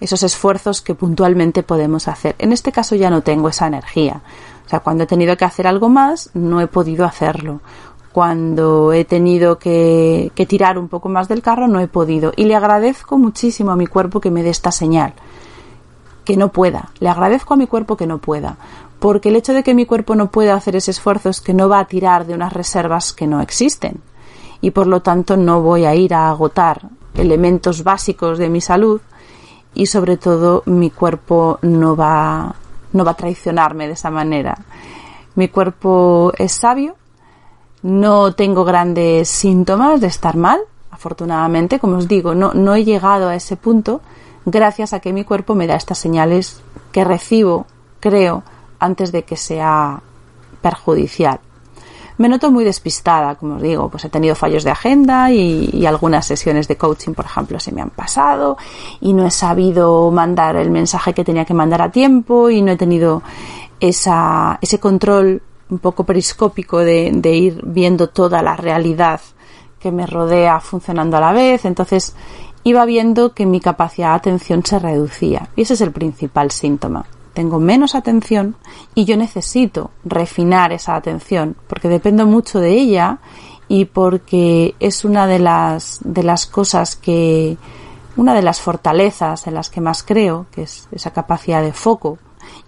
esos 0.00 0.22
esfuerzos 0.22 0.80
que 0.80 0.94
puntualmente 0.94 1.62
podemos 1.62 2.08
hacer. 2.08 2.34
En 2.38 2.52
este 2.52 2.72
caso 2.72 2.94
ya 2.94 3.10
no 3.10 3.22
tengo 3.22 3.48
esa 3.48 3.66
energía. 3.66 4.22
O 4.64 4.68
sea, 4.70 4.80
cuando 4.80 5.04
he 5.04 5.06
tenido 5.06 5.36
que 5.36 5.44
hacer 5.44 5.66
algo 5.66 5.88
más, 5.88 6.30
no 6.32 6.60
he 6.60 6.66
podido 6.68 7.04
hacerlo 7.04 7.60
cuando 8.12 8.92
he 8.92 9.04
tenido 9.04 9.58
que, 9.58 10.32
tirar 10.48 10.78
un 10.78 10.88
poco 10.88 11.08
más 11.08 11.28
del 11.28 11.42
carro 11.42 11.68
no 11.68 11.80
he 11.80 11.86
podido 11.86 12.32
y 12.36 12.44
le 12.44 12.56
agradezco 12.56 13.18
muchísimo 13.18 13.70
a 13.70 13.76
mi 13.76 13.86
cuerpo 13.86 14.20
que 14.20 14.30
me 14.30 14.42
dé 14.42 14.50
esta 14.50 14.72
señal 14.72 15.14
que 16.30 16.36
no 16.36 16.52
pueda. 16.52 16.90
Le 17.00 17.08
agradezco 17.08 17.54
a 17.54 17.56
mi 17.56 17.66
cuerpo 17.66 17.96
que 17.96 18.06
no 18.06 18.18
pueda 18.18 18.56
porque 19.00 19.30
el 19.30 19.36
hecho 19.36 19.54
de 19.54 19.64
que 19.64 19.74
mi 19.74 19.86
cuerpo 19.86 20.14
no 20.14 20.30
pueda 20.30 20.54
hacer 20.54 20.76
ese 20.76 20.92
esfuerzo 20.92 21.30
es 21.30 21.40
que 21.40 21.54
no 21.54 21.68
va 21.68 21.80
a 21.80 21.86
tirar 21.86 22.26
de 22.26 22.34
unas 22.34 22.52
reservas 22.52 23.12
que 23.12 23.26
no 23.26 23.40
existen. 23.40 24.00
Y 24.60 24.70
por 24.72 24.86
lo 24.86 25.00
tanto 25.00 25.38
no 25.38 25.62
voy 25.62 25.86
a 25.86 25.94
ir 25.94 26.12
a 26.12 26.28
agotar 26.28 26.82
elementos 27.14 27.82
básicos 27.82 28.38
de 28.38 28.50
mi 28.50 28.60
salud 28.60 29.00
y 29.74 29.86
sobre 29.86 30.18
todo 30.18 30.62
mi 30.66 30.90
cuerpo 30.90 31.58
no 31.62 31.96
va 31.96 32.54
no 32.92 33.04
va 33.04 33.12
a 33.12 33.16
traicionarme 33.16 33.86
de 33.86 33.94
esa 33.94 34.10
manera. 34.10 34.58
Mi 35.34 35.48
cuerpo 35.48 36.32
es 36.36 36.52
sabio 36.52 36.94
no 37.82 38.34
tengo 38.34 38.64
grandes 38.64 39.30
síntomas 39.30 40.02
de 40.02 40.08
estar 40.08 40.36
mal, 40.36 40.60
afortunadamente, 40.90 41.78
como 41.78 41.96
os 41.96 42.06
digo, 42.06 42.34
no, 42.34 42.52
no 42.52 42.74
he 42.74 42.84
llegado 42.84 43.30
a 43.30 43.34
ese 43.34 43.56
punto 43.56 44.02
gracias 44.44 44.92
a 44.92 45.00
que 45.00 45.12
mi 45.12 45.24
cuerpo 45.24 45.54
me 45.54 45.66
da 45.66 45.76
estas 45.76 45.98
señales 45.98 46.62
que 46.92 47.04
recibo, 47.04 47.66
creo, 48.00 48.42
antes 48.78 49.12
de 49.12 49.24
que 49.24 49.36
sea 49.36 50.02
perjudicial. 50.60 51.40
Me 52.20 52.28
noto 52.28 52.50
muy 52.50 52.64
despistada, 52.64 53.36
como 53.36 53.56
os 53.56 53.62
digo, 53.62 53.88
pues 53.88 54.04
he 54.04 54.10
tenido 54.10 54.34
fallos 54.34 54.62
de 54.62 54.70
agenda 54.70 55.32
y, 55.32 55.86
algunas 55.86 56.26
sesiones 56.26 56.68
de 56.68 56.76
coaching, 56.76 57.14
por 57.14 57.24
ejemplo, 57.24 57.58
se 57.58 57.72
me 57.72 57.80
han 57.80 57.88
pasado 57.88 58.58
y 59.00 59.14
no 59.14 59.26
he 59.26 59.30
sabido 59.30 60.10
mandar 60.10 60.56
el 60.56 60.70
mensaje 60.70 61.14
que 61.14 61.24
tenía 61.24 61.46
que 61.46 61.54
mandar 61.54 61.80
a 61.80 61.90
tiempo 61.90 62.50
y 62.50 62.60
no 62.60 62.72
he 62.72 62.76
tenido 62.76 63.22
esa, 63.80 64.58
ese 64.60 64.78
control 64.78 65.40
un 65.70 65.78
poco 65.78 66.04
periscópico 66.04 66.80
de, 66.80 67.10
de 67.14 67.32
ir 67.32 67.62
viendo 67.64 68.10
toda 68.10 68.42
la 68.42 68.54
realidad 68.54 69.22
que 69.78 69.90
me 69.90 70.06
rodea 70.06 70.60
funcionando 70.60 71.16
a 71.16 71.20
la 71.20 71.32
vez. 71.32 71.64
Entonces 71.64 72.14
iba 72.64 72.84
viendo 72.84 73.32
que 73.32 73.46
mi 73.46 73.60
capacidad 73.60 74.10
de 74.10 74.16
atención 74.16 74.64
se 74.64 74.78
reducía. 74.78 75.48
Y 75.56 75.62
ese 75.62 75.74
es 75.74 75.80
el 75.80 75.92
principal 75.92 76.50
síntoma. 76.50 77.04
Tengo 77.34 77.58
menos 77.58 77.94
atención 77.94 78.56
y 78.94 79.04
yo 79.04 79.16
necesito 79.16 79.90
refinar 80.04 80.72
esa 80.72 80.96
atención 80.96 81.56
porque 81.68 81.88
dependo 81.88 82.26
mucho 82.26 82.58
de 82.58 82.72
ella 82.72 83.18
y 83.68 83.84
porque 83.84 84.74
es 84.80 85.04
una 85.04 85.26
de 85.26 85.38
las, 85.38 86.00
de 86.02 86.24
las 86.24 86.46
cosas 86.46 86.96
que, 86.96 87.56
una 88.16 88.34
de 88.34 88.42
las 88.42 88.60
fortalezas 88.60 89.46
en 89.46 89.54
las 89.54 89.70
que 89.70 89.80
más 89.80 90.02
creo, 90.02 90.46
que 90.50 90.62
es 90.62 90.88
esa 90.90 91.12
capacidad 91.12 91.62
de 91.62 91.72
foco 91.72 92.18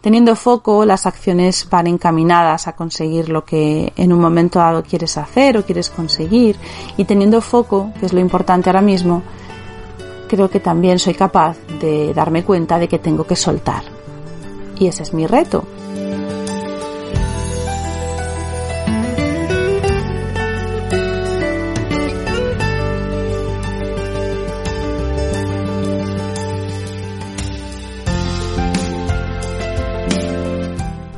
Teniendo 0.00 0.34
foco, 0.34 0.84
las 0.84 1.06
acciones 1.06 1.68
van 1.70 1.86
encaminadas 1.86 2.66
a 2.66 2.72
conseguir 2.72 3.28
lo 3.28 3.44
que 3.44 3.92
en 3.96 4.12
un 4.12 4.20
momento 4.20 4.58
dado 4.58 4.82
quieres 4.82 5.16
hacer 5.16 5.56
o 5.56 5.64
quieres 5.64 5.90
conseguir. 5.90 6.56
Y 6.96 7.04
teniendo 7.04 7.40
foco, 7.40 7.92
que 8.00 8.06
es 8.06 8.12
lo 8.12 8.20
importante 8.20 8.68
ahora 8.68 8.80
mismo, 8.80 9.22
creo 10.32 10.48
que 10.48 10.60
también 10.60 10.98
soy 10.98 11.12
capaz 11.12 11.58
de 11.78 12.14
darme 12.14 12.42
cuenta 12.42 12.78
de 12.78 12.88
que 12.88 12.98
tengo 12.98 13.24
que 13.24 13.36
soltar. 13.36 13.82
Y 14.78 14.86
ese 14.86 15.02
es 15.02 15.12
mi 15.12 15.26
reto. 15.26 15.62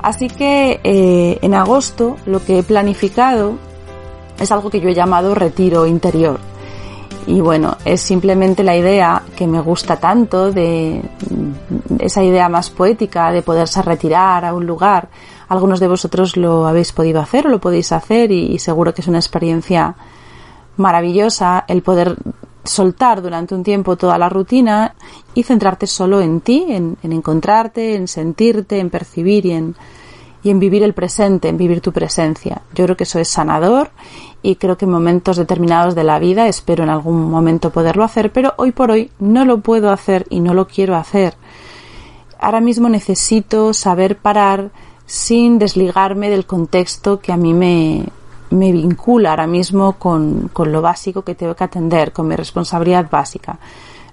Así 0.03 0.27
que 0.27 0.81
eh, 0.83 1.39
en 1.41 1.55
agosto 1.55 2.17
lo 2.27 2.45
que 2.45 2.59
he 2.59 2.63
planificado 2.65 3.59
es 4.41 4.51
algo 4.51 4.71
que 4.71 4.81
yo 4.81 4.89
he 4.89 4.95
llamado 4.95 5.37
retiro 5.37 5.87
interior. 5.87 6.54
Y 7.27 7.41
bueno, 7.41 7.77
es 7.85 8.03
simplemente 8.03 8.63
la 8.63 8.77
idea 8.77 9.23
que 9.35 9.47
me 9.47 9.61
gusta 9.61 9.97
tanto 9.97 10.53
de 10.53 11.01
esa 11.99 12.23
idea 12.23 12.49
más 12.49 12.71
poética 12.71 13.33
de 13.33 13.43
poderse 13.43 13.81
retirar 13.81 14.45
a 14.45 14.55
un 14.55 14.67
lugar. 14.67 15.09
Algunos 15.49 15.81
de 15.81 15.89
vosotros 15.89 16.37
lo 16.37 16.67
habéis 16.67 16.93
podido 16.93 17.21
hacer 17.21 17.47
o 17.47 17.51
lo 17.51 17.61
podéis 17.61 17.93
hacer 17.93 18.31
y 18.31 18.59
seguro 18.59 18.93
que 18.93 19.01
es 19.01 19.09
una 19.09 19.19
experiencia 19.19 19.95
maravillosa 20.77 21.65
el 21.69 21.83
poder 21.83 22.17
soltar 22.65 23.23
durante 23.23 23.55
un 23.55 23.63
tiempo 23.63 23.97
toda 23.97 24.19
la 24.19 24.29
rutina 24.29 24.95
y 25.35 25.43
centrarte 25.43 25.87
solo 25.87 26.21
en 26.21 26.41
ti, 26.41 26.67
en, 26.69 26.97
encontrarte, 27.03 27.95
en 27.95 28.09
sentirte, 28.09 28.79
en 28.79 28.91
percibir 28.91 29.47
y 29.47 29.53
en, 29.53 29.77
y 30.43 30.51
en 30.51 30.59
vivir 30.59 30.83
el 30.83 30.95
presente, 30.95 31.49
en 31.49 31.59
vivir 31.59 31.81
tu 31.81 31.93
presencia. 31.93 32.63
Yo 32.75 32.85
creo 32.85 32.97
que 32.97 33.05
eso 33.05 33.19
es 33.19 33.29
sanador 33.29 33.91
y 34.45 34.57
creo 34.57 34.77
que 34.77 34.85
en 34.85 34.91
momentos 34.91 35.39
determinados 35.39 35.95
de 35.95 36.05
la 36.05 36.19
vida 36.19 36.47
espero 36.49 36.85
en 36.85 36.91
algún 36.91 37.31
momento 37.31 37.71
poderlo 37.71 38.05
hacer, 38.05 38.31
pero 38.31 38.53
hoy 38.59 38.73
por 38.73 38.91
hoy 38.91 39.11
no 39.19 39.47
lo 39.47 39.61
puedo 39.61 39.91
hacer 39.91 40.27
y 40.29 40.41
no 40.41 40.53
lo 40.53 40.69
quiero 40.69 40.97
hacer. 40.97 41.35
Ahora 42.39 42.61
mismo 42.61 42.91
necesito 42.91 43.73
saber 43.73 44.19
parar 44.19 44.71
sin 45.07 45.59
desligarme 45.59 46.29
del 46.29 46.45
contexto 46.45 47.21
que 47.21 47.33
a 47.33 47.39
mí 47.39 47.55
me, 47.55 48.05
me 48.51 48.71
vincula 48.71 49.31
ahora 49.31 49.47
mismo 49.47 49.95
con, 49.95 50.51
con 50.53 50.73
lo 50.73 50.83
básico 50.83 51.23
que 51.23 51.35
tengo 51.35 51.57
que 51.57 51.65
atender, 51.65 52.13
con 52.13 52.29
mi 52.29 52.37
responsabilidad 52.37 53.09
básica. 53.11 53.59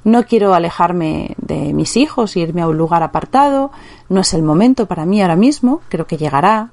No 0.05 0.23
quiero 0.23 0.53
alejarme 0.53 1.35
de 1.41 1.73
mis 1.73 1.97
hijos 1.97 2.37
irme 2.37 2.61
a 2.61 2.69
un 2.69 2.77
lugar 2.77 3.03
apartado. 3.03 3.71
No 4.07 4.21
es 4.21 4.33
el 4.33 4.43
momento 4.43 4.85
para 4.85 5.05
mí 5.05 5.21
ahora 5.21 5.35
mismo. 5.35 5.81
Creo 5.89 6.07
que 6.07 6.17
llegará. 6.17 6.71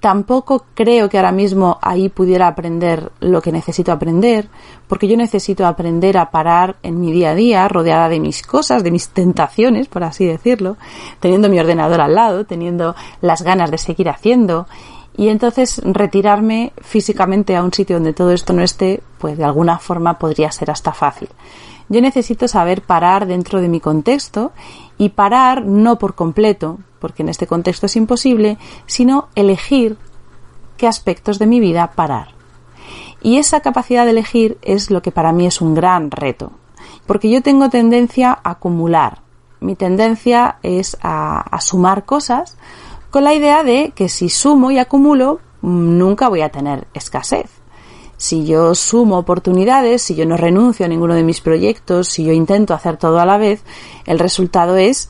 Tampoco 0.00 0.64
creo 0.74 1.08
que 1.08 1.16
ahora 1.18 1.32
mismo 1.32 1.78
ahí 1.82 2.08
pudiera 2.08 2.46
aprender 2.46 3.10
lo 3.18 3.42
que 3.42 3.50
necesito 3.50 3.90
aprender, 3.90 4.48
porque 4.86 5.08
yo 5.08 5.16
necesito 5.16 5.66
aprender 5.66 6.18
a 6.18 6.30
parar 6.30 6.76
en 6.84 7.00
mi 7.00 7.12
día 7.12 7.30
a 7.30 7.34
día, 7.34 7.66
rodeada 7.66 8.08
de 8.08 8.20
mis 8.20 8.42
cosas, 8.42 8.84
de 8.84 8.92
mis 8.92 9.08
tentaciones, 9.08 9.88
por 9.88 10.04
así 10.04 10.24
decirlo, 10.24 10.76
teniendo 11.18 11.48
mi 11.48 11.58
ordenador 11.58 12.00
al 12.00 12.14
lado, 12.14 12.46
teniendo 12.46 12.94
las 13.20 13.42
ganas 13.42 13.72
de 13.72 13.78
seguir 13.78 14.08
haciendo 14.08 14.68
y 15.16 15.30
entonces 15.30 15.80
retirarme 15.84 16.72
físicamente 16.80 17.56
a 17.56 17.64
un 17.64 17.72
sitio 17.72 17.96
donde 17.96 18.12
todo 18.12 18.30
esto 18.30 18.52
no 18.52 18.62
esté, 18.62 19.02
pues 19.18 19.36
de 19.36 19.42
alguna 19.42 19.80
forma 19.80 20.16
podría 20.16 20.52
ser 20.52 20.70
hasta 20.70 20.92
fácil. 20.92 21.28
Yo 21.88 22.00
necesito 22.00 22.46
saber 22.46 22.82
parar 22.82 23.26
dentro 23.26 23.60
de 23.60 23.68
mi 23.68 23.80
contexto 23.80 24.52
y 24.98 25.10
parar 25.10 25.64
no 25.64 25.98
por 25.98 26.14
completo, 26.14 26.78
porque 26.98 27.22
en 27.22 27.28
este 27.28 27.46
contexto 27.46 27.86
es 27.86 27.96
imposible, 27.96 28.58
sino 28.86 29.28
elegir 29.34 29.96
qué 30.76 30.86
aspectos 30.86 31.38
de 31.38 31.46
mi 31.46 31.60
vida 31.60 31.92
parar. 31.92 32.28
Y 33.22 33.38
esa 33.38 33.60
capacidad 33.60 34.04
de 34.04 34.10
elegir 34.10 34.58
es 34.62 34.90
lo 34.90 35.02
que 35.02 35.12
para 35.12 35.32
mí 35.32 35.46
es 35.46 35.60
un 35.60 35.74
gran 35.74 36.10
reto, 36.10 36.52
porque 37.06 37.30
yo 37.30 37.42
tengo 37.42 37.68
tendencia 37.70 38.32
a 38.32 38.50
acumular. 38.50 39.22
Mi 39.60 39.74
tendencia 39.74 40.58
es 40.62 40.96
a, 41.02 41.58
sumar 41.60 42.04
cosas 42.04 42.56
con 43.10 43.24
la 43.24 43.34
idea 43.34 43.64
de 43.64 43.92
que 43.94 44.08
si 44.08 44.28
sumo 44.28 44.70
y 44.70 44.78
acumulo, 44.78 45.40
nunca 45.62 46.28
voy 46.28 46.42
a 46.42 46.50
tener 46.50 46.86
escasez. 46.94 47.57
Si 48.18 48.44
yo 48.44 48.74
sumo 48.74 49.16
oportunidades, 49.16 50.02
si 50.02 50.16
yo 50.16 50.26
no 50.26 50.36
renuncio 50.36 50.84
a 50.84 50.88
ninguno 50.88 51.14
de 51.14 51.22
mis 51.22 51.40
proyectos, 51.40 52.08
si 52.08 52.24
yo 52.24 52.32
intento 52.32 52.74
hacer 52.74 52.96
todo 52.96 53.20
a 53.20 53.24
la 53.24 53.38
vez, 53.38 53.62
el 54.06 54.18
resultado 54.18 54.76
es 54.76 55.08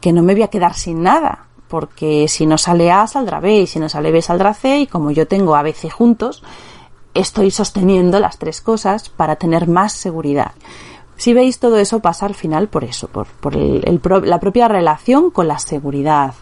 que 0.00 0.12
no 0.12 0.22
me 0.22 0.34
voy 0.34 0.44
a 0.44 0.48
quedar 0.48 0.74
sin 0.74 1.02
nada, 1.02 1.48
porque 1.66 2.28
si 2.28 2.46
no 2.46 2.56
sale 2.56 2.90
A, 2.90 3.06
saldrá 3.08 3.40
B, 3.40 3.62
y 3.62 3.66
si 3.66 3.80
no 3.80 3.88
sale 3.88 4.12
B, 4.12 4.22
saldrá 4.22 4.54
C, 4.54 4.78
y 4.80 4.86
como 4.86 5.10
yo 5.10 5.26
tengo 5.26 5.56
A, 5.56 5.62
B, 5.62 5.72
C 5.72 5.90
juntos, 5.90 6.42
estoy 7.12 7.50
sosteniendo 7.50 8.20
las 8.20 8.38
tres 8.38 8.60
cosas 8.60 9.08
para 9.08 9.36
tener 9.36 9.68
más 9.68 9.92
seguridad. 9.92 10.52
Si 11.16 11.34
veis, 11.34 11.58
todo 11.58 11.78
eso 11.78 11.98
pasa 11.98 12.26
al 12.26 12.36
final 12.36 12.68
por 12.68 12.84
eso, 12.84 13.08
por, 13.08 13.26
la 14.24 14.38
propia 14.38 14.68
relación 14.68 15.32
con 15.32 15.48
la 15.48 15.58
seguridad. 15.58 16.34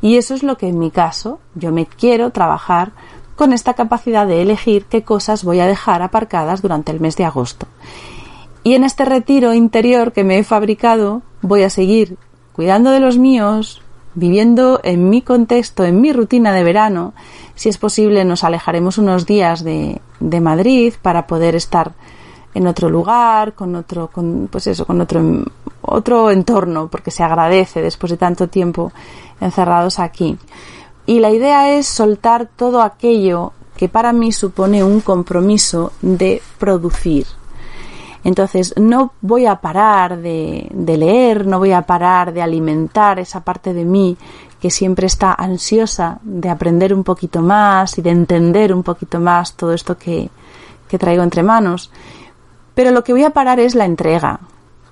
Y 0.00 0.16
eso 0.16 0.34
es 0.34 0.42
lo 0.42 0.58
que 0.58 0.66
en 0.66 0.80
mi 0.80 0.90
caso 0.90 1.38
yo 1.54 1.70
me 1.70 1.86
quiero 1.86 2.30
trabajar 2.30 2.90
con 3.36 3.52
esta 3.52 3.74
capacidad 3.74 4.26
de 4.26 4.42
elegir 4.42 4.86
qué 4.86 5.02
cosas 5.02 5.44
voy 5.44 5.60
a 5.60 5.66
dejar 5.66 6.02
aparcadas 6.02 6.62
durante 6.62 6.90
el 6.90 7.00
mes 7.00 7.16
de 7.16 7.24
agosto. 7.24 7.66
Y 8.62 8.74
en 8.74 8.82
este 8.82 9.04
retiro 9.04 9.54
interior 9.54 10.12
que 10.12 10.24
me 10.24 10.38
he 10.38 10.44
fabricado 10.44 11.22
voy 11.42 11.62
a 11.62 11.70
seguir 11.70 12.16
cuidando 12.52 12.90
de 12.90 13.00
los 13.00 13.18
míos, 13.18 13.82
viviendo 14.14 14.80
en 14.82 15.10
mi 15.10 15.22
contexto, 15.22 15.84
en 15.84 16.00
mi 16.00 16.12
rutina 16.12 16.52
de 16.52 16.64
verano. 16.64 17.12
Si 17.54 17.68
es 17.68 17.78
posible, 17.78 18.24
nos 18.24 18.42
alejaremos 18.42 18.98
unos 18.98 19.26
días 19.26 19.62
de, 19.62 20.00
de 20.18 20.40
Madrid 20.40 20.94
para 21.00 21.26
poder 21.26 21.54
estar 21.54 21.92
en 22.54 22.66
otro 22.66 22.88
lugar, 22.88 23.52
con 23.52 23.76
otro, 23.76 24.08
con, 24.08 24.48
pues 24.50 24.66
eso, 24.66 24.86
con 24.86 24.98
otro, 25.02 25.44
otro 25.82 26.30
entorno, 26.30 26.88
porque 26.88 27.10
se 27.10 27.22
agradece 27.22 27.82
después 27.82 28.10
de 28.10 28.16
tanto 28.16 28.48
tiempo 28.48 28.92
encerrados 29.42 29.98
aquí. 29.98 30.38
Y 31.06 31.20
la 31.20 31.30
idea 31.30 31.72
es 31.72 31.86
soltar 31.86 32.48
todo 32.56 32.82
aquello 32.82 33.52
que 33.76 33.88
para 33.88 34.12
mí 34.12 34.32
supone 34.32 34.82
un 34.82 35.00
compromiso 35.00 35.92
de 36.02 36.42
producir. 36.58 37.26
Entonces 38.24 38.74
no 38.76 39.12
voy 39.20 39.46
a 39.46 39.56
parar 39.56 40.18
de, 40.18 40.68
leer, 40.74 41.46
no 41.46 41.60
voy 41.60 41.70
a 41.70 41.82
parar 41.82 42.32
de 42.32 42.42
alimentar 42.42 43.20
esa 43.20 43.44
parte 43.44 43.72
de 43.72 43.84
mí 43.84 44.16
que 44.60 44.68
siempre 44.68 45.06
está 45.06 45.32
ansiosa 45.34 46.18
de 46.22 46.48
aprender 46.48 46.92
un 46.92 47.04
poquito 47.04 47.40
más 47.40 47.98
y 47.98 48.02
de 48.02 48.10
entender 48.10 48.74
un 48.74 48.82
poquito 48.82 49.20
más 49.20 49.54
todo 49.54 49.72
esto 49.72 49.96
que, 49.96 50.28
que 50.88 50.98
traigo 50.98 51.22
entre 51.22 51.44
manos. 51.44 51.92
Pero 52.74 52.90
lo 52.90 53.04
que 53.04 53.12
voy 53.12 53.22
a 53.22 53.30
parar 53.30 53.60
es 53.60 53.76
la 53.76 53.84
entrega. 53.84 54.40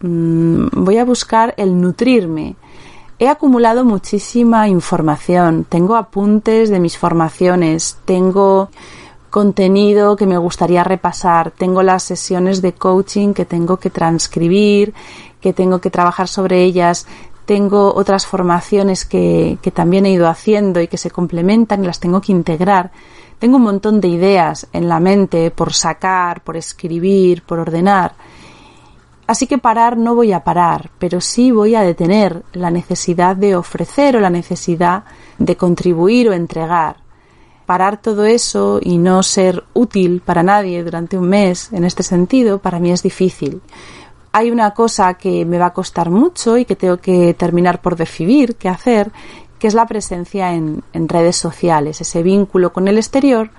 Mm, 0.00 0.66
voy 0.72 0.98
a 0.98 1.05
buscar 1.05 1.55
el 1.57 1.81
nutrirme, 1.81 2.55
He 3.18 3.29
acumulado 3.29 3.85
muchísima 3.85 4.68
información, 4.68 5.64
tengo 5.68 5.94
apuntes 5.94 6.68
de 6.68 6.81
mis 6.81 6.98
formaciones, 6.98 7.96
tengo 8.05 8.70
contenido 9.31 10.16
que 10.16 10.27
me 10.27 10.37
gustaría 10.37 10.83
repasar, 10.83 11.53
tengo 11.53 11.85
las 11.85 12.03
sesiones 12.03 12.61
de 12.61 12.72
coaching 12.72 13.33
que 13.33 13.44
tengo 13.44 13.77
que 13.77 13.90
transcribir, 13.90 14.94
que 15.40 15.53
tengo 15.53 15.81
que 15.81 15.90
trabajar 15.90 16.27
sobre 16.27 16.64
ellas, 16.64 17.07
tengo 17.46 17.94
otras 17.94 18.27
formaciones 18.27 19.05
que, 19.05 19.59
que 19.62 19.70
también 19.70 20.07
he 20.07 20.11
ido 20.11 20.29
haciendo 20.29 20.81
y 20.81 20.88
que 20.88 20.98
se 20.98 21.11
complementan 21.11 21.85
y 21.85 21.87
las 21.87 22.00
tengo 22.00 22.20
que 22.20 22.33
integrar. 22.33 22.90
Tengo 23.38 23.59
un 23.59 23.62
montón 23.62 24.00
de 24.00 24.09
ideas 24.09 24.66
en 24.72 24.88
la 24.88 24.98
mente 24.98 25.50
por 25.50 25.72
sacar, 25.72 26.42
por 26.42 26.57
escribir, 26.57 27.42
por 27.42 27.61
ordenar. 27.61 28.14
Así 29.27 29.47
que 29.47 29.59
parar 29.59 29.97
no 29.97 30.15
voy 30.15 30.33
a 30.33 30.45
parar, 30.45 30.91
pero 30.99 31.21
sí 31.21 31.51
voy 31.51 31.75
a 31.75 31.83
detener 31.83 32.43
la 32.53 32.71
necesidad 32.71 33.37
de 33.37 33.57
ofrecer 33.57 34.17
o 34.17 34.21
la 34.21 34.31
necesidad 34.31 35.05
de 35.39 35.57
contribuir 35.57 36.29
o 36.29 36.33
entregar. 36.33 36.97
Parar 37.65 38.03
todo 38.03 38.25
eso 38.25 38.79
y 38.83 38.99
no 38.99 39.23
ser 39.23 39.65
útil 39.73 40.21
para 40.21 40.43
nadie 40.43 40.85
durante 40.85 41.17
un 41.17 41.29
mes 41.29 41.73
en 41.73 41.85
este 41.85 42.03
sentido 42.03 42.59
para 42.59 42.79
mí 42.79 42.93
es 42.93 43.03
difícil. 43.03 43.63
Hay 44.33 44.51
una 44.51 44.73
cosa 44.73 45.15
que 45.15 45.47
me 45.47 45.59
va 45.59 45.67
a 45.67 45.73
costar 45.73 46.11
mucho 46.11 46.59
y 46.59 46.67
que 46.67 46.77
tengo 46.77 46.99
que 46.99 47.33
terminar 47.33 47.81
por 47.81 47.97
decidir 47.97 48.57
qué 48.57 48.69
hacer, 48.69 49.11
que 49.59 49.69
es 49.69 49.75
la 49.75 49.87
presencia 49.87 50.53
en, 50.53 50.83
redes 50.93 51.37
sociales, 51.37 52.03
ese 52.03 52.23
vínculo 52.23 52.73
con 52.73 52.89
el 52.89 52.99
exterior 52.99 53.51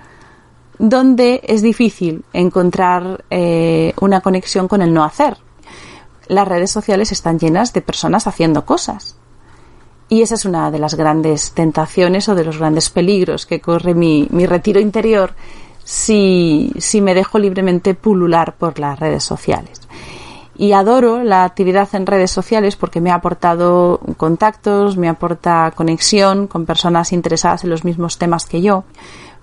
donde 0.77 1.39
es 1.45 1.61
difícil 1.61 2.25
encontrar 2.33 3.23
eh, 3.29 3.93
una 4.01 4.19
conexión 4.19 4.67
con 4.67 4.81
el 4.81 4.93
no 4.93 5.05
hacer, 5.05 5.37
las 6.27 6.47
redes 6.47 6.71
sociales 6.71 7.11
están 7.11 7.39
llenas 7.39 7.73
de 7.73 7.81
personas 7.81 8.27
haciendo 8.27 8.65
cosas. 8.65 9.15
Y 10.07 10.21
esa 10.21 10.35
es 10.35 10.45
una 10.45 10.69
de 10.69 10.79
las 10.79 10.95
grandes 10.95 11.51
tentaciones 11.53 12.29
o 12.29 12.35
de 12.35 12.45
los 12.45 12.59
grandes 12.59 12.89
peligros 12.89 13.45
que 13.45 13.59
corre 13.59 13.95
mi, 13.95 14.27
retiro 14.45 14.79
interior 14.79 15.33
si, 15.83 16.71
si 16.77 17.01
me 17.01 17.15
dejo 17.15 17.39
libremente 17.39 17.95
pulular 17.95 18.55
por 18.55 18.79
las 18.79 18.99
redes 18.99 19.23
sociales. 19.23 19.81
Y 20.57 20.71
adoro 20.71 21.23
la 21.23 21.43
actividad 21.43 21.89
en 21.93 22.05
redes 22.05 22.31
sociales 22.31 22.75
porque 22.75 23.01
me 23.01 23.11
ha 23.11 23.15
aportado 23.15 23.99
contactos, 24.15 24.95
me 24.95 25.09
aporta 25.09 25.73
conexión 25.75 26.47
con 26.47 26.65
personas 26.65 27.11
interesadas 27.11 27.63
en 27.63 27.71
los 27.71 27.83
mismos 27.83 28.17
temas 28.17 28.45
que 28.45 28.61
yo. 28.61 28.85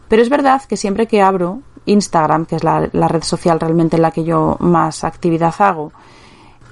Pero 0.09 0.23
es 0.23 0.31
verdad 0.31 0.63
que 0.63 0.77
siempre 0.77 1.07
que 1.07 1.21
abro 1.21 1.61
Instagram, 1.87 2.47
que 2.47 2.57
es 2.57 2.65
la, 2.65 2.89
la 2.93 3.09
red 3.09 3.25
social 3.25 3.59
realmente 3.61 3.97
en 3.97 4.03
la 4.03 4.11
que 4.13 4.25
yo 4.25 4.57
más 4.61 5.05
actividad 5.05 5.55
hago, 5.59 5.93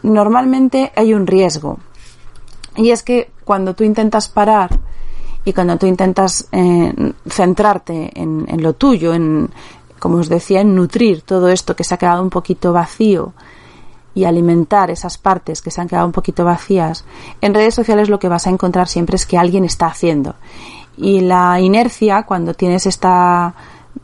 normalmente 0.02 0.92
hay 0.96 1.14
un 1.14 1.26
riesgo. 1.26 1.78
Y 2.76 2.90
es 2.90 3.02
que 3.02 3.30
cuando 3.44 3.74
tú 3.74 3.84
intentas 3.84 4.28
parar 4.28 4.78
y 5.44 5.52
cuando 5.52 5.76
tú 5.76 5.86
intentas 5.86 6.48
eh, 6.52 6.92
centrarte 7.28 8.10
en, 8.14 8.46
en, 8.48 8.62
lo 8.62 8.74
tuyo, 8.74 9.14
en, 9.14 9.50
como 9.98 10.18
os 10.18 10.28
decía, 10.28 10.60
en 10.60 10.74
nutrir 10.74 11.22
todo 11.22 11.48
esto 11.48 11.74
que 11.74 11.84
se 11.84 11.94
ha 11.94 11.98
quedado 11.98 12.22
un 12.22 12.30
poquito 12.30 12.72
vacío 12.72 13.32
y 14.14 14.24
alimentar 14.24 14.90
esas 14.90 15.18
partes 15.18 15.62
que 15.62 15.70
se 15.70 15.80
han 15.80 15.88
quedado 15.88 16.06
un 16.06 16.12
poquito 16.12 16.44
vacías, 16.44 17.04
en 17.40 17.54
redes 17.54 17.74
sociales 17.74 18.08
lo 18.08 18.18
que 18.18 18.28
vas 18.28 18.46
a 18.46 18.50
encontrar 18.50 18.88
siempre 18.88 19.16
es 19.16 19.26
que 19.26 19.38
alguien 19.38 19.64
está 19.64 19.86
haciendo. 19.86 20.34
Y 20.96 21.20
la 21.20 21.60
inercia, 21.60 22.24
cuando 22.24 22.54
tienes 22.54 22.86
esta, 22.86 23.54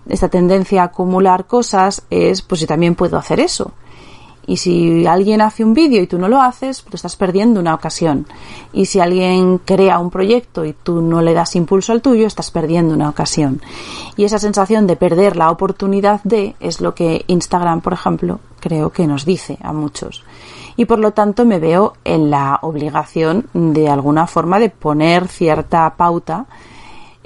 esta 0.08 0.28
tendencia 0.28 0.82
a 0.82 0.86
acumular 0.86 1.46
cosas, 1.46 2.02
es 2.08 2.42
pues 2.42 2.60
yo 2.60 2.66
también 2.66 2.94
puedo 2.94 3.18
hacer 3.18 3.40
eso 3.40 3.72
y 4.46 4.58
si 4.58 5.06
alguien 5.06 5.40
hace 5.40 5.64
un 5.64 5.74
vídeo 5.74 6.02
y 6.02 6.06
tú 6.06 6.18
no 6.18 6.28
lo 6.28 6.40
haces, 6.40 6.82
pues 6.82 6.94
estás 6.94 7.16
perdiendo 7.16 7.58
una 7.58 7.74
ocasión. 7.74 8.26
Y 8.72 8.86
si 8.86 9.00
alguien 9.00 9.58
crea 9.58 9.98
un 9.98 10.10
proyecto 10.10 10.64
y 10.64 10.72
tú 10.72 11.00
no 11.02 11.20
le 11.20 11.34
das 11.34 11.56
impulso 11.56 11.92
al 11.92 12.00
tuyo, 12.00 12.26
estás 12.26 12.52
perdiendo 12.52 12.94
una 12.94 13.08
ocasión. 13.08 13.60
Y 14.16 14.24
esa 14.24 14.38
sensación 14.38 14.86
de 14.86 14.96
perder 14.96 15.36
la 15.36 15.50
oportunidad 15.50 16.20
de 16.22 16.54
es 16.60 16.80
lo 16.80 16.94
que 16.94 17.24
Instagram, 17.26 17.80
por 17.80 17.92
ejemplo, 17.92 18.38
creo 18.60 18.90
que 18.90 19.08
nos 19.08 19.24
dice 19.24 19.58
a 19.62 19.72
muchos. 19.72 20.22
Y 20.76 20.84
por 20.84 21.00
lo 21.00 21.12
tanto 21.12 21.44
me 21.44 21.58
veo 21.58 21.94
en 22.04 22.30
la 22.30 22.60
obligación 22.62 23.46
de 23.52 23.88
alguna 23.88 24.28
forma 24.28 24.60
de 24.60 24.68
poner 24.68 25.26
cierta 25.26 25.92
pauta 25.96 26.46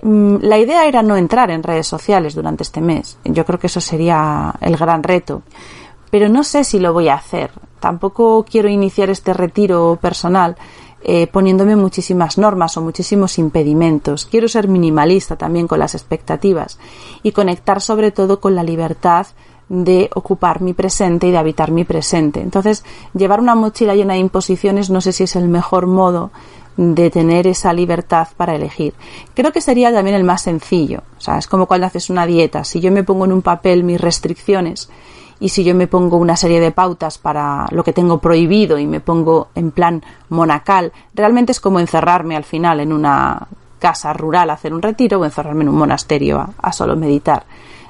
mm, 0.02 0.36
la 0.40 0.56
idea 0.56 0.86
era 0.86 1.02
no 1.02 1.16
entrar 1.16 1.50
en 1.50 1.62
redes 1.62 1.86
sociales 1.86 2.34
durante 2.34 2.62
este 2.62 2.80
mes. 2.80 3.18
Yo 3.24 3.44
creo 3.44 3.58
que 3.58 3.66
eso 3.66 3.80
sería 3.80 4.54
el 4.60 4.76
gran 4.76 5.02
reto 5.02 5.42
pero 6.10 6.28
no 6.28 6.44
sé 6.44 6.64
si 6.64 6.78
lo 6.78 6.92
voy 6.92 7.08
a 7.08 7.14
hacer. 7.14 7.50
Tampoco 7.80 8.44
quiero 8.48 8.68
iniciar 8.68 9.10
este 9.10 9.32
retiro 9.32 9.98
personal 10.00 10.56
eh, 11.02 11.26
poniéndome 11.28 11.76
muchísimas 11.76 12.36
normas 12.36 12.76
o 12.76 12.82
muchísimos 12.82 13.38
impedimentos. 13.38 14.26
Quiero 14.26 14.48
ser 14.48 14.68
minimalista 14.68 15.36
también 15.36 15.66
con 15.66 15.78
las 15.78 15.94
expectativas 15.94 16.78
y 17.22 17.32
conectar 17.32 17.80
sobre 17.80 18.10
todo 18.10 18.38
con 18.38 18.54
la 18.54 18.62
libertad 18.62 19.26
de 19.70 20.10
ocupar 20.14 20.60
mi 20.60 20.74
presente 20.74 21.28
y 21.28 21.30
de 21.30 21.38
habitar 21.38 21.70
mi 21.70 21.84
presente. 21.84 22.40
Entonces, 22.40 22.84
llevar 23.14 23.40
una 23.40 23.54
mochila 23.54 23.94
llena 23.94 24.14
de 24.14 24.20
imposiciones 24.20 24.90
no 24.90 25.00
sé 25.00 25.12
si 25.12 25.24
es 25.24 25.36
el 25.36 25.48
mejor 25.48 25.86
modo 25.86 26.32
de 26.76 27.10
tener 27.10 27.46
esa 27.46 27.72
libertad 27.72 28.28
para 28.36 28.54
elegir. 28.54 28.94
Creo 29.32 29.52
que 29.52 29.60
sería 29.60 29.92
también 29.92 30.16
el 30.16 30.24
más 30.24 30.42
sencillo. 30.42 31.02
O 31.16 31.20
sea, 31.20 31.38
es 31.38 31.46
como 31.46 31.66
cuando 31.66 31.86
haces 31.86 32.10
una 32.10 32.26
dieta. 32.26 32.64
Si 32.64 32.80
yo 32.80 32.90
me 32.92 33.04
pongo 33.04 33.24
en 33.24 33.32
un 33.32 33.42
papel 33.42 33.84
mis 33.84 34.00
restricciones 34.00 34.90
y 35.40 35.48
si 35.48 35.64
yo 35.64 35.74
me 35.74 35.86
pongo 35.86 36.18
una 36.18 36.36
serie 36.36 36.60
de 36.60 36.70
pautas 36.70 37.16
para 37.16 37.66
lo 37.70 37.82
que 37.82 37.94
tengo 37.94 38.18
prohibido 38.18 38.78
y 38.78 38.86
me 38.86 39.00
pongo 39.00 39.48
en 39.54 39.70
plan 39.70 40.04
monacal, 40.28 40.92
realmente 41.14 41.52
es 41.52 41.60
como 41.60 41.80
encerrarme 41.80 42.36
al 42.36 42.44
final 42.44 42.78
en 42.78 42.92
una 42.92 43.48
casa 43.78 44.12
rural 44.12 44.50
a 44.50 44.52
hacer 44.52 44.74
un 44.74 44.82
retiro 44.82 45.18
o 45.18 45.24
encerrarme 45.24 45.62
en 45.62 45.70
un 45.70 45.78
monasterio 45.78 46.46
a, 46.56 46.72
solo 46.72 46.94
meditar. 46.94 47.44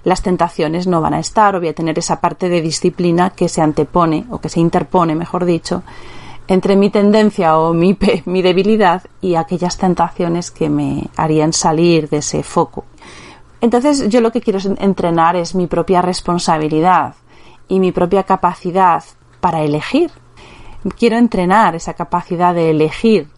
Las 0.04 0.22
tentaciones 0.22 0.86
no 0.86 1.00
van 1.00 1.12
a 1.14 1.18
estar 1.18 1.56
o 1.56 1.58
voy 1.58 1.68
a 1.68 1.74
tener 1.74 1.98
esa 1.98 2.20
parte 2.20 2.48
de 2.48 2.62
disciplina 2.62 3.30
que 3.30 3.48
se 3.48 3.60
antepone 3.60 4.26
o 4.30 4.40
que 4.40 4.48
se 4.48 4.60
interpone, 4.60 5.16
mejor 5.16 5.44
dicho, 5.44 5.82
entre 6.46 6.76
mi 6.76 6.88
tendencia 6.88 7.58
o 7.58 7.74
mi, 7.74 7.98
mi 8.26 8.42
debilidad 8.42 9.02
y 9.20 9.34
aquellas 9.34 9.76
tentaciones 9.76 10.52
que 10.52 10.70
me 10.70 11.08
harían 11.16 11.52
salir 11.52 12.08
de 12.08 12.18
ese 12.18 12.44
foco. 12.44 12.84
Entonces 13.60 14.08
yo 14.08 14.20
lo 14.20 14.30
que 14.30 14.40
quiero 14.40 14.60
entrenar 14.78 15.36
es 15.36 15.54
mi 15.54 15.66
propia 15.66 16.00
responsabilidad, 16.00 17.14
y 17.70 17.80
mi 17.80 17.92
propia 17.92 18.24
capacidad 18.24 19.02
para 19.40 19.62
elegir. 19.62 20.10
Quiero 20.98 21.16
entrenar 21.16 21.74
esa 21.74 21.94
capacidad 21.94 22.54
de 22.54 22.70
elegir 22.70 23.28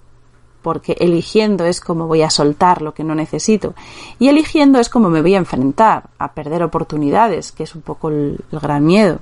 porque 0.63 0.97
eligiendo 1.01 1.65
es 1.65 1.81
como 1.81 2.07
voy 2.07 2.23
a 2.23 2.31
soltar 2.31 2.83
lo 2.83 2.95
que 2.95 3.05
no 3.05 3.15
necesito 3.15 3.75
y 4.19 4.29
eligiendo 4.29 4.79
es 4.79 4.89
como 4.89 5.11
me 5.11 5.21
voy 5.21 5.35
a 5.35 5.39
enfrentar 5.39 6.05
a 6.19 6.33
perder 6.33 6.63
oportunidades, 6.63 7.53
que 7.53 7.65
es 7.65 7.75
un 7.75 7.83
poco 7.83 8.09
el, 8.09 8.43
gran 8.51 8.87
miedo. 8.87 9.19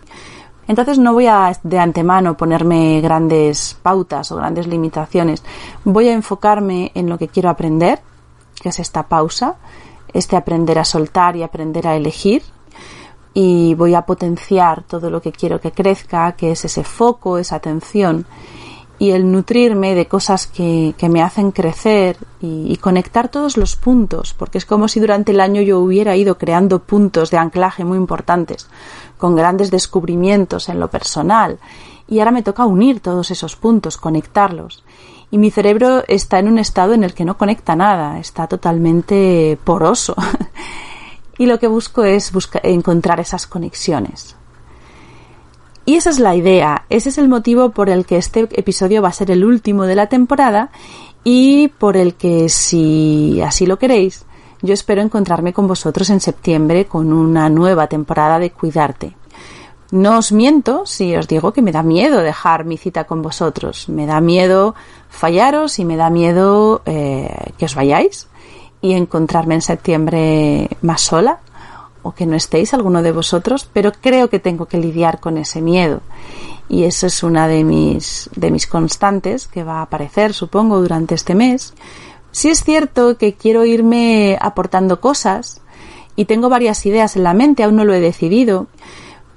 Entonces 0.69 0.99
no 0.99 1.13
voy 1.13 1.27
a 1.27 1.51
de 1.63 1.79
antemano 1.79 2.37
ponerme 2.37 3.01
grandes 3.01 3.77
pautas 3.83 4.31
o 4.31 4.37
grandes 4.37 4.69
limitaciones. 4.69 5.43
Voy 5.85 6.09
a 6.09 6.13
enfocarme 6.13 6.93
en 6.95 7.09
lo 7.09 7.19
que 7.19 7.27
quiero 7.27 7.49
aprender, 7.49 8.01
que 8.63 8.69
es 8.69 8.79
esta 8.79 9.09
pausa, 9.09 9.57
este 10.13 10.37
aprender 10.37 10.79
a 10.79 10.85
soltar 10.85 11.35
y 11.35 11.43
aprender 11.43 11.89
a 11.89 11.97
elegir. 11.97 12.45
Y 13.33 13.75
voy 13.75 13.95
a 13.95 14.03
potenciar 14.03 14.83
todo 14.83 15.09
lo 15.11 15.23
que 15.23 15.33
quiero 15.33 15.61
que 15.61 15.73
crezca, 15.73 16.33
que 16.33 16.53
es 16.53 16.65
ese 16.65 16.85
foco, 16.85 17.39
esa 17.39 17.57
atención 17.57 18.27
y 19.01 19.13
el 19.13 19.33
nutrirme 19.33 19.95
de 19.95 20.07
cosas 20.07 20.47
que, 20.47 20.95
que 20.99 21.09
me 21.09 21.23
hacen 21.23 21.53
crecer 21.53 22.19
y, 22.43 22.77
conectar 22.77 23.31
todos 23.31 23.57
los 23.57 23.75
puntos, 23.75 24.35
porque 24.35 24.59
es 24.59 24.67
como 24.67 24.89
si 24.89 25.01
durante 25.01 25.33
el 25.33 25.41
año 25.41 25.63
yo 25.63 25.81
hubiera 25.81 26.17
ido 26.17 26.37
creando 26.37 26.81
puntos 26.81 27.31
de 27.31 27.39
anclaje 27.39 27.83
muy 27.83 27.97
importantes, 27.97 28.69
con 29.17 29.35
grandes 29.35 29.71
descubrimientos 29.71 30.69
en 30.69 30.79
lo 30.79 30.91
personal, 30.91 31.59
y 32.09 32.19
ahora 32.19 32.31
me 32.31 32.43
toca 32.43 32.67
unir 32.67 33.01
todos 33.01 33.31
esos 33.31 33.57
puntos, 33.57 33.97
conectarlos. 33.97 34.85
Y 35.31 35.39
mi 35.39 35.51
cerebro 35.51 36.05
está 36.07 36.39
en 36.39 36.49
un 36.49 36.59
estado 36.59 36.93
en 36.93 37.03
el 37.03 37.15
que 37.15 37.25
no 37.25 37.39
conecta 37.39 37.75
nada, 37.77 38.19
está 38.19 38.49
totalmente 38.49 39.59
poroso. 39.65 40.15
y 41.41 41.47
lo 41.47 41.59
que 41.59 41.69
busco 41.69 42.05
es 42.05 42.31
encontrar 42.63 43.19
esas 43.19 43.47
conexiones. 43.47 44.37
Y 45.87 45.95
esa 45.95 46.11
es 46.11 46.19
la 46.19 46.37
idea, 46.37 46.85
ese 46.91 47.09
es 47.09 47.17
el 47.17 47.31
motivo 47.31 47.71
por 47.71 47.89
el 47.89 48.05
que 48.05 48.19
este 48.19 48.41
episodio 48.53 49.01
va 49.01 49.09
a 49.09 49.15
ser 49.15 49.31
el 49.31 49.43
último 49.43 49.85
de 49.85 49.95
la 49.95 50.07
temporada 50.07 50.71
y 51.25 51.69
por 51.69 51.97
el 51.97 52.13
que, 52.13 52.51
si 52.51 53.41
así 53.41 53.65
lo 53.65 53.79
queréis, 53.79 54.27
yo 54.61 54.75
espero 54.75 55.01
encontrarme 55.01 55.55
con 55.55 55.67
vosotros 55.67 56.11
en 56.11 56.21
septiembre 56.21 56.85
con 56.85 57.11
una 57.11 57.49
nueva 57.49 57.87
temporada 57.87 58.39
de 58.39 58.51
Cuidarte. 58.51 59.17
No 59.93 60.19
os 60.19 60.33
miento 60.33 60.85
si 60.85 61.17
os 61.17 61.27
digo 61.27 61.55
que 61.55 61.63
me 61.63 61.73
da 61.73 61.83
miedo 61.83 62.21
dejar 62.21 62.67
mi 62.67 62.77
cita 62.77 63.05
con 63.05 63.23
vosotros, 63.23 63.89
me 63.89 64.05
da 64.05 64.21
miedo 64.21 64.75
fallaros 65.09 65.79
y 65.79 65.87
me 65.87 65.97
da 65.97 66.11
miedo 66.11 66.83
eh, 66.85 67.35
que 67.57 67.65
os 67.65 67.75
vayáis 67.75 68.29
y 68.83 68.93
encontrarme 68.93 69.55
en 69.55 69.63
septiembre 69.63 70.69
más 70.83 71.03
sola 71.03 71.41
o 72.03 72.13
que 72.13 72.27
no 72.27 72.37
estéis 72.37 72.73
alguno 72.73 73.03
de 73.03 73.13
vosotros, 73.13 73.69
pero 73.73 73.93
creo 73.93 74.31
que 74.31 74.39
tengo 74.39 74.67
que 74.67 74.79
lidiar 74.79 75.21
con 75.21 75.37
ese 75.37 75.61
miedo. 75.61 76.01
Y 76.69 76.85
eso 76.85 77.07
es 77.07 77.23
una 77.23 77.49
de 77.49 77.65
mis, 77.65 78.31
de 78.37 78.51
mis 78.51 78.67
constantes 78.67 79.49
que 79.49 79.65
va 79.65 79.79
a 79.79 79.83
aparecer, 79.83 80.33
supongo, 80.33 80.81
durante 80.81 81.15
este 81.15 81.35
mes. 81.35 81.75
Sí 82.31 82.49
es 82.49 82.63
cierto 82.63 83.19
que 83.19 83.35
quiero 83.35 83.65
irme 83.65 84.39
aportando 84.41 85.01
cosas 85.01 85.61
y 86.17 86.27
tengo 86.27 86.49
varias 86.49 86.87
ideas 86.87 87.17
en 87.17 87.25
la 87.25 87.35
mente, 87.35 87.65
aún 87.65 87.77
no 87.77 87.85
lo 87.85 87.93
he 87.93 88.01
decidido. 88.01 88.69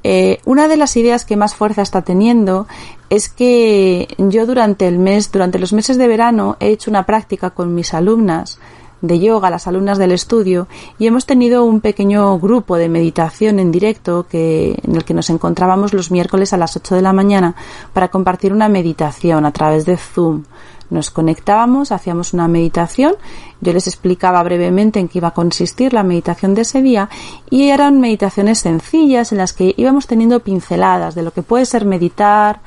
Eh, 0.04 0.40
una 0.46 0.68
de 0.68 0.78
las 0.78 0.96
ideas 0.98 1.26
que 1.26 1.38
más 1.38 1.56
fuerza 1.56 1.82
está 1.82 2.02
teniendo 2.02 2.68
es 3.10 3.30
que 3.30 4.14
yo 4.18 4.46
durante 4.46 4.88
el 4.88 5.00
mes, 5.00 5.32
durante 5.32 5.60
los 5.60 5.74
meses 5.74 5.98
de 5.98 6.08
verano, 6.08 6.58
he 6.60 6.70
hecho 6.70 6.92
una 6.92 7.06
práctica 7.06 7.52
con 7.52 7.74
mis 7.74 7.94
alumnas 7.94 8.60
de 9.04 9.20
yoga, 9.20 9.50
las 9.50 9.68
alumnas 9.68 9.98
del 9.98 10.14
estudio, 10.14 10.68
y 10.98 11.08
hemos 11.08 11.26
tenido 11.26 11.66
un 11.66 11.82
pequeño 11.82 12.40
grupo 12.40 12.78
de 12.78 12.88
meditación 12.88 13.60
en 13.60 13.70
directo 13.70 14.26
que, 14.28 14.80
en 14.82 14.96
el 14.96 15.04
que 15.04 15.14
nos 15.14 15.30
encontrábamos 15.30 15.94
los 15.94 16.10
miércoles 16.10 16.54
a 16.54 16.58
las 16.58 16.78
8 16.78 16.96
de 16.96 17.02
la 17.02 17.12
mañana 17.12 17.54
para 17.92 18.08
compartir 18.08 18.54
una 18.54 18.70
meditación 18.70 19.46
a 19.46 19.52
través 19.52 19.86
de 19.86 19.98
Zoom. 19.98 20.46
Nos 20.90 21.12
conectábamos, 21.12 21.92
hacíamos 21.92 22.34
una 22.34 22.48
meditación, 22.48 23.16
yo 23.60 23.74
les 23.74 23.88
explicaba 23.88 24.42
brevemente 24.42 25.02
en 25.02 25.10
qué 25.10 25.18
iba 25.18 25.30
a 25.30 25.34
consistir 25.34 25.92
la 25.94 26.04
meditación 26.04 26.56
de 26.56 26.62
ese 26.62 26.82
día 26.82 27.10
y 27.50 27.70
eran 27.70 28.00
meditaciones 28.00 28.60
sencillas 28.60 29.34
en 29.34 29.40
las 29.40 29.52
que 29.52 29.74
íbamos 29.76 30.08
teniendo 30.08 30.40
pinceladas 30.40 31.14
de 31.14 31.24
lo 31.24 31.32
que 31.32 31.42
puede 31.42 31.66
ser 31.66 31.84
meditar, 31.84 32.62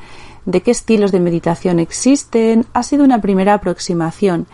de 0.44 0.60
qué 0.60 0.70
estilos 0.70 1.12
de 1.12 1.20
meditación 1.20 1.78
existen. 1.78 2.66
Ha 2.74 2.82
sido 2.82 3.04
una 3.04 3.22
primera 3.22 3.54
aproximación 3.54 4.46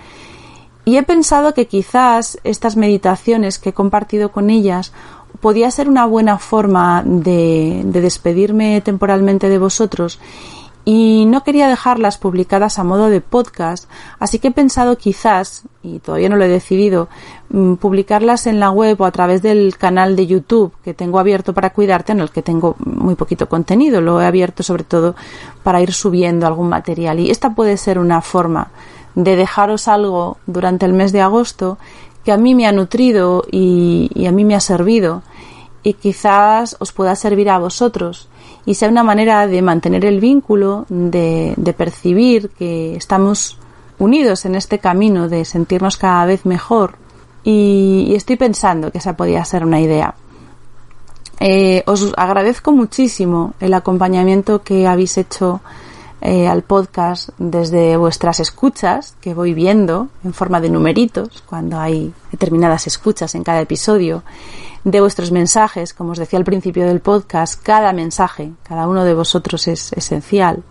y 0.84 0.96
he 0.96 1.02
pensado 1.02 1.54
que 1.54 1.66
quizás 1.66 2.38
estas 2.42 2.76
meditaciones 2.76 3.58
que 3.58 3.70
he 3.70 3.72
compartido 3.72 4.32
con 4.32 4.50
ellas 4.50 4.92
podía 5.40 5.70
ser 5.70 5.88
una 5.88 6.06
buena 6.06 6.38
forma 6.38 7.02
de, 7.04 7.82
despedirme 7.84 8.80
temporalmente 8.80 9.48
de 9.48 9.58
vosotros. 9.58 10.18
Y 10.84 11.26
no 11.26 11.44
quería 11.44 11.68
dejarlas 11.68 12.18
publicadas 12.18 12.80
a 12.80 12.84
modo 12.84 13.08
de 13.08 13.20
podcast, 13.20 13.88
así 14.18 14.40
que 14.40 14.48
he 14.48 14.52
pensado 14.52 14.98
quizás, 14.98 15.62
y 15.80 16.00
todavía 16.00 16.28
no 16.28 16.34
lo 16.34 16.44
he 16.44 16.48
decidido, 16.48 17.08
mm, 17.50 17.74
publicarlas 17.74 18.48
en 18.48 18.58
la 18.58 18.70
web 18.70 19.00
o 19.00 19.04
a 19.04 19.12
través 19.12 19.42
del 19.42 19.76
canal 19.76 20.16
de 20.16 20.26
YouTube 20.26 20.72
que 20.82 20.92
tengo 20.92 21.20
abierto 21.20 21.54
para 21.54 21.70
cuidarte, 21.70 22.10
en 22.10 22.18
el 22.18 22.32
que 22.32 22.42
tengo 22.42 22.74
muy 22.84 23.14
poquito 23.14 23.48
contenido, 23.48 24.00
lo 24.00 24.20
he 24.20 24.26
abierto 24.26 24.64
sobre 24.64 24.82
todo 24.82 25.14
para 25.62 25.80
ir 25.80 25.92
subiendo 25.92 26.48
algún 26.48 26.68
material. 26.68 27.20
Y 27.20 27.30
esta 27.30 27.54
puede 27.54 27.76
ser 27.76 28.00
una 28.00 28.20
forma 28.20 28.72
de 29.14 29.36
dejaros 29.36 29.88
algo 29.88 30.38
durante 30.46 30.86
el 30.86 30.92
mes 30.92 31.12
de 31.12 31.20
agosto 31.20 31.78
que 32.24 32.32
a 32.32 32.36
mí 32.36 32.54
me 32.54 32.66
ha 32.66 32.72
nutrido 32.72 33.44
y, 33.50 34.26
a 34.26 34.32
mí 34.32 34.44
me 34.44 34.54
ha 34.54 34.60
servido. 34.60 35.22
Y 35.82 35.94
quizás 35.94 36.76
os 36.78 36.92
pueda 36.92 37.16
servir 37.16 37.50
a 37.50 37.58
vosotros. 37.58 38.28
Y 38.64 38.74
sea 38.74 38.88
una 38.88 39.02
manera 39.02 39.46
de 39.48 39.60
mantener 39.62 40.04
el 40.04 40.20
vínculo, 40.20 40.86
de, 40.88 41.74
percibir 41.76 42.50
que 42.50 42.94
estamos 42.94 43.58
unidos 43.98 44.44
en 44.44 44.54
este 44.54 44.78
camino 44.78 45.28
de 45.28 45.44
sentirnos 45.44 45.96
cada 45.96 46.24
vez 46.26 46.46
mejor. 46.46 46.96
Y, 47.42 48.12
estoy 48.14 48.36
pensando 48.36 48.92
que 48.92 48.98
esa 48.98 49.16
podría 49.16 49.44
ser 49.44 49.64
una 49.64 49.80
idea. 49.80 50.14
Eh, 51.40 51.82
os 51.86 52.12
agradezco 52.16 52.70
muchísimo 52.70 53.54
el 53.58 53.74
acompañamiento 53.74 54.62
que 54.62 54.86
habéis 54.86 55.18
hecho 55.18 55.60
eh, 56.22 56.46
al 56.46 56.62
podcast 56.62 57.30
desde 57.36 57.96
vuestras 57.96 58.40
escuchas, 58.40 59.16
que 59.20 59.34
voy 59.34 59.54
viendo 59.54 60.08
en 60.24 60.32
forma 60.32 60.60
de 60.60 60.70
numeritos, 60.70 61.42
cuando 61.46 61.78
hay 61.78 62.14
determinadas 62.30 62.86
escuchas 62.86 63.34
en 63.34 63.42
cada 63.42 63.60
episodio, 63.60 64.22
de 64.84 65.00
vuestros 65.00 65.32
mensajes, 65.32 65.92
como 65.92 66.12
os 66.12 66.18
decía 66.18 66.38
al 66.38 66.44
principio 66.44 66.86
del 66.86 67.00
podcast, 67.00 67.60
cada 67.62 67.92
mensaje, 67.92 68.52
cada 68.62 68.88
uno 68.88 69.04
de 69.04 69.14
vosotros 69.14 69.68
es 69.68 69.92
esencial 69.92 70.62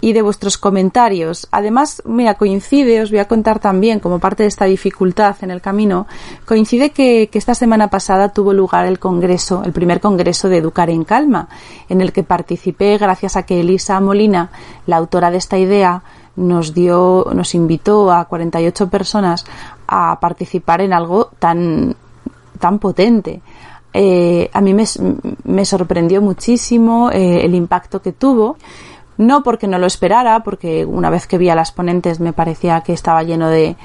y 0.00 0.12
de 0.12 0.22
vuestros 0.22 0.58
comentarios. 0.58 1.48
Además, 1.50 2.02
mira, 2.06 2.34
coincide, 2.34 3.02
os 3.02 3.10
voy 3.10 3.18
a 3.18 3.28
contar 3.28 3.58
también, 3.58 4.00
como 4.00 4.18
parte 4.18 4.44
de 4.44 4.48
esta 4.48 4.64
dificultad 4.64 5.36
en 5.42 5.50
el 5.50 5.60
camino, 5.60 6.06
coincide 6.44 6.90
que, 6.90 7.28
esta 7.32 7.54
semana 7.54 7.88
pasada 7.88 8.30
tuvo 8.30 8.52
lugar 8.52 8.86
el 8.86 8.98
congreso, 8.98 9.62
el 9.64 9.72
primer 9.72 10.00
congreso 10.00 10.48
de 10.48 10.58
Educar 10.58 10.90
en 10.90 11.04
Calma, 11.04 11.48
en 11.88 12.00
el 12.00 12.12
que 12.12 12.22
participé 12.22 12.98
gracias 12.98 13.36
a 13.36 13.44
que 13.44 13.60
Elisa 13.60 13.98
Molina, 14.00 14.50
la 14.86 14.96
autora 14.96 15.30
de 15.30 15.38
esta 15.38 15.58
idea, 15.58 16.02
nos 16.36 16.74
dio, 16.74 17.26
nos 17.34 17.54
invitó 17.54 18.12
a 18.12 18.26
48 18.26 18.88
personas 18.88 19.44
a 19.86 20.18
participar 20.20 20.80
en 20.80 20.92
algo 20.92 21.30
tan, 21.38 21.96
tan 22.58 22.78
potente. 22.78 23.42
Eh, 23.92 24.48
a 24.52 24.60
mí 24.60 24.72
me, 24.72 25.64
sorprendió 25.64 26.22
muchísimo 26.22 27.10
eh, 27.10 27.44
el 27.44 27.56
impacto 27.56 28.00
que 28.00 28.12
tuvo 28.12 28.56
no 29.20 29.42
porque 29.42 29.68
no 29.68 29.78
lo 29.78 29.86
esperara, 29.86 30.42
porque 30.42 30.86
una 30.86 31.10
vez 31.10 31.26
que 31.26 31.36
vi 31.36 31.50
a 31.50 31.54
las 31.54 31.72
ponentes 31.72 32.20
me 32.20 32.32
parecía 32.32 32.80
que 32.80 32.94
estaba 32.94 33.22
lleno 33.22 33.50
de, 33.50 33.76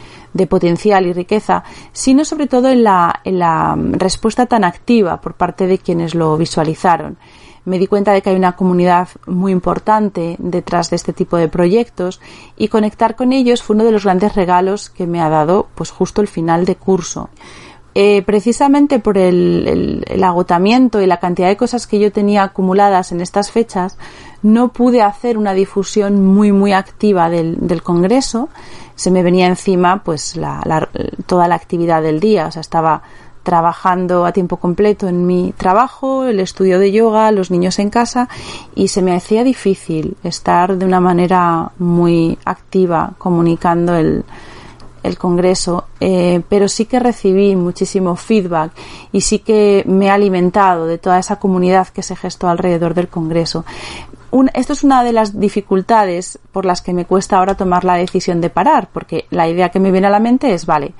potencial 0.49 1.05
y 1.05 1.13
riqueza, 1.13 1.63
sino 1.91 2.23
sobre 2.23 2.47
todo 2.47 2.69
en 2.69 2.83
la, 2.83 3.21
en 3.25 3.39
la 3.39 3.75
respuesta 3.77 4.45
tan 4.45 4.63
activa 4.63 5.19
por 5.19 5.33
parte 5.33 5.67
de 5.67 5.77
quienes 5.77 6.15
lo 6.15 6.37
visualizaron 6.37 7.17
me 7.65 7.79
di 7.79 7.87
cuenta 7.87 8.13
de 8.13 8.21
que 8.21 8.29
hay 8.29 8.35
una 8.35 8.55
comunidad 8.55 9.09
muy 9.25 9.51
importante 9.51 10.35
detrás 10.37 10.91
de 10.91 10.97
este 10.97 11.13
tipo 11.13 11.35
de 11.35 11.49
proyectos 11.49 12.21
y 12.55 12.67
conectar 12.67 13.15
con 13.15 13.33
ellos 13.33 13.63
fue 13.63 13.75
uno 13.75 13.85
de 13.85 13.91
los 13.91 14.03
grandes 14.03 14.35
regalos 14.35 14.91
que 14.91 15.07
me 15.07 15.19
ha 15.19 15.29
dado 15.29 15.67
pues 15.73 15.89
justo 15.89 16.21
el 16.21 16.27
final 16.27 16.65
de 16.65 16.75
curso. 16.75 17.29
Eh, 17.97 18.23
precisamente 18.23 18.99
por 18.99 19.17
el, 19.17 20.03
agotamiento 20.21 21.01
y 21.01 21.05
la 21.05 21.21
cantidad 21.21 21.47
de 21.47 21.55
cosas 21.55 21.87
que 21.87 21.97
yo 21.97 22.11
tenía 22.11 22.43
acumuladas 22.43 23.13
en 23.13 23.21
estas 23.21 23.51
fechas, 23.51 23.97
no 24.45 24.67
pude 24.67 25.01
hacer 25.01 25.39
una 25.39 25.53
difusión 25.53 26.23
muy, 26.23 26.51
muy 26.51 26.71
activa 26.71 27.31
del, 27.31 27.81
Congreso. 27.81 28.49
Se 28.93 29.09
me 29.09 29.23
venía 29.23 29.47
encima, 29.47 30.03
pues, 30.03 30.39
toda 31.25 31.47
la 31.47 31.55
actividad 31.55 32.03
del 32.03 32.19
día. 32.19 32.45
O 32.45 32.51
sea, 32.51 32.61
estaba 32.61 33.01
trabajando 33.41 34.23
a 34.23 34.31
tiempo 34.33 34.57
completo 34.57 35.07
en 35.07 35.25
mi 35.25 35.51
trabajo, 35.57 36.25
el 36.25 36.39
estudio 36.39 36.77
de 36.77 36.91
yoga, 36.91 37.31
los 37.31 37.49
niños 37.49 37.79
en 37.79 37.89
casa 37.89 38.29
y 38.75 38.87
se 38.87 39.01
me 39.01 39.15
hacía 39.15 39.43
difícil 39.43 40.15
estar 40.23 40.77
de 40.77 40.85
una 40.85 40.99
manera 40.99 41.71
muy 41.77 42.39
activa 42.43 43.13
comunicando 43.19 43.95
el, 43.95 44.25
el 45.05 45.17
Congreso, 45.17 45.85
eh, 45.99 46.41
pero 46.49 46.67
sí 46.67 46.85
que 46.85 46.99
recibí 46.99 47.55
muchísimo 47.55 48.15
feedback 48.15 48.71
y 49.11 49.21
sí 49.21 49.39
que 49.39 49.83
me 49.87 50.07
he 50.07 50.09
alimentado 50.09 50.87
de 50.87 50.97
toda 50.97 51.19
esa 51.19 51.37
comunidad 51.37 51.87
que 51.89 52.01
se 52.01 52.15
gestó 52.15 52.49
alrededor 52.49 52.95
del 52.95 53.07
Congreso. 53.07 53.65
Esto 54.53 54.73
es 54.73 54.83
una 54.83 55.03
de 55.03 55.13
las 55.13 55.39
dificultades 55.39 56.39
por 56.51 56.65
las 56.65 56.81
que 56.81 56.93
me 56.93 57.05
cuesta 57.05 57.37
ahora 57.37 57.55
tomar 57.55 57.83
la 57.83 57.95
decisión 57.95 58.41
de 58.41 58.49
parar, 58.49 58.89
porque 58.91 59.25
la 59.29 59.47
idea 59.47 59.69
que 59.69 59.79
me 59.79 59.91
viene 59.91 60.07
a 60.07 60.11
la 60.11 60.19
mente 60.19 60.53
es, 60.53 60.65
vale, 60.65 60.93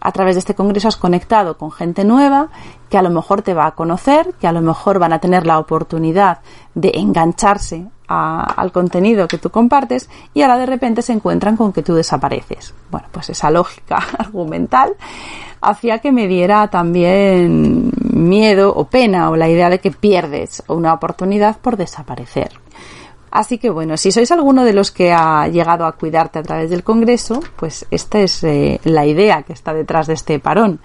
a 0.00 0.12
través 0.12 0.36
de 0.36 0.40
este 0.40 0.54
congreso 0.54 0.88
has 0.88 0.96
conectado 0.96 1.58
con 1.58 1.72
gente 1.72 2.04
nueva 2.04 2.48
que 2.88 2.98
a 2.98 3.02
lo 3.02 3.10
mejor 3.10 3.42
te 3.42 3.54
va 3.54 3.66
a 3.66 3.74
conocer, 3.74 4.34
que 4.40 4.46
a 4.46 4.52
lo 4.52 4.62
mejor 4.62 4.98
van 4.98 5.12
a 5.12 5.18
tener 5.18 5.46
la 5.46 5.58
oportunidad 5.58 6.38
de 6.74 6.92
engancharse 6.94 7.86
al 8.06 8.72
contenido 8.72 9.28
que 9.28 9.36
tú 9.36 9.50
compartes 9.50 10.08
y 10.32 10.40
ahora 10.40 10.56
de 10.56 10.64
repente 10.64 11.02
se 11.02 11.12
encuentran 11.12 11.56
con 11.56 11.72
que 11.72 11.82
tú 11.82 11.94
desapareces. 11.94 12.74
Bueno, 12.90 13.08
pues 13.12 13.28
esa 13.28 13.50
lógica 13.50 13.96
argumental 14.18 14.94
hacía 15.60 15.98
que 15.98 16.12
me 16.12 16.26
diera 16.26 16.68
también 16.68 17.90
miedo 18.00 18.72
o 18.74 18.84
pena 18.84 19.28
o 19.30 19.36
la 19.36 19.48
idea 19.48 19.68
de 19.68 19.80
que 19.80 19.90
pierdes 19.90 20.62
una 20.68 20.94
oportunidad 20.94 21.58
por 21.58 21.76
desaparecer. 21.76 22.52
Así 23.30 23.58
que 23.58 23.70
bueno, 23.70 23.96
si 23.96 24.10
sois 24.10 24.30
alguno 24.32 24.64
de 24.64 24.72
los 24.72 24.90
que 24.90 25.12
ha 25.12 25.46
llegado 25.48 25.84
a 25.84 25.92
cuidarte 25.92 26.38
a 26.38 26.42
través 26.42 26.70
del 26.70 26.82
Congreso, 26.82 27.40
pues 27.56 27.86
esta 27.90 28.20
es 28.20 28.42
eh, 28.44 28.80
la 28.84 29.06
idea 29.06 29.42
que 29.42 29.52
está 29.52 29.74
detrás 29.74 30.06
de 30.06 30.14
este 30.14 30.38
parón. 30.38 30.80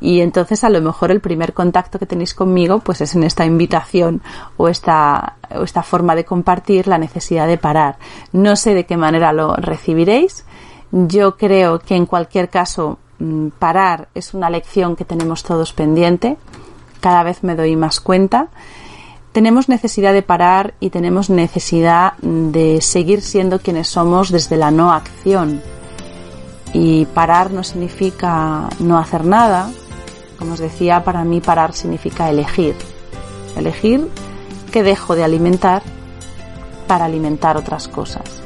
Y 0.00 0.20
entonces 0.20 0.64
a 0.64 0.70
lo 0.70 0.80
mejor 0.80 1.10
el 1.10 1.20
primer 1.20 1.52
contacto 1.52 1.98
que 1.98 2.06
tenéis 2.06 2.34
conmigo 2.34 2.80
pues 2.80 3.00
es 3.02 3.14
en 3.14 3.24
esta 3.24 3.44
invitación 3.44 4.22
o 4.56 4.68
esta, 4.68 5.36
forma 5.84 6.14
de 6.14 6.24
compartir 6.24 6.88
la 6.88 6.98
necesidad 6.98 7.46
de 7.46 7.58
parar. 7.58 7.98
No 8.32 8.56
sé 8.56 8.74
de 8.74 8.86
qué 8.86 8.96
manera 8.96 9.32
lo 9.32 9.54
recibiréis. 9.54 10.44
Yo 10.90 11.36
creo 11.36 11.78
que 11.78 11.94
en 11.94 12.06
cualquier 12.06 12.48
caso 12.48 12.98
mm, 13.18 13.48
parar 13.58 14.08
es 14.14 14.34
una 14.34 14.50
lección 14.50 14.96
que 14.96 15.04
tenemos 15.04 15.42
todos 15.42 15.72
pendiente. 15.72 16.36
Cada 17.00 17.22
vez 17.22 17.42
me 17.42 17.54
doy 17.54 17.76
más 17.76 18.00
cuenta 18.00 18.48
tenemos 19.32 19.68
necesidad 19.68 20.12
de 20.12 20.22
parar 20.22 20.74
y 20.78 20.90
tenemos 20.90 21.30
necesidad 21.30 22.14
de 22.18 22.80
seguir 22.80 23.22
siendo 23.22 23.60
quienes 23.60 23.88
somos 23.88 24.30
desde 24.30 24.56
la 24.56 24.70
no 24.70 24.92
acción. 24.92 25.62
Y 26.74 27.06
parar 27.06 27.50
no 27.50 27.64
significa 27.64 28.68
no 28.78 28.98
hacer 28.98 29.24
nada. 29.24 29.70
Como 30.38 30.54
os 30.54 30.58
decía, 30.58 31.04
para 31.04 31.24
mí 31.24 31.40
parar 31.40 31.72
significa 31.72 32.30
elegir. 32.30 32.74
Elegir 33.56 34.08
que 34.70 34.82
dejo 34.82 35.14
de 35.16 35.24
alimentar 35.24 35.82
para 36.86 37.06
alimentar 37.06 37.56
otras 37.56 37.88
cosas. 37.88 38.41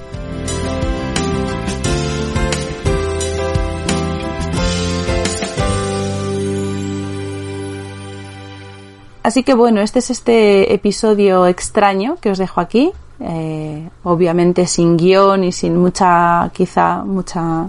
Así 9.26 9.42
que 9.42 9.54
bueno, 9.54 9.80
este 9.80 9.98
es 9.98 10.10
este 10.10 10.72
episodio 10.72 11.48
extraño 11.48 12.16
que 12.20 12.30
os 12.30 12.38
dejo 12.38 12.60
aquí. 12.60 12.92
Eh, 13.18 13.88
obviamente 14.04 14.68
sin 14.68 14.96
guion 14.96 15.42
y 15.42 15.50
sin 15.50 15.76
mucha, 15.76 16.48
quizá, 16.54 17.02
mucha, 17.02 17.66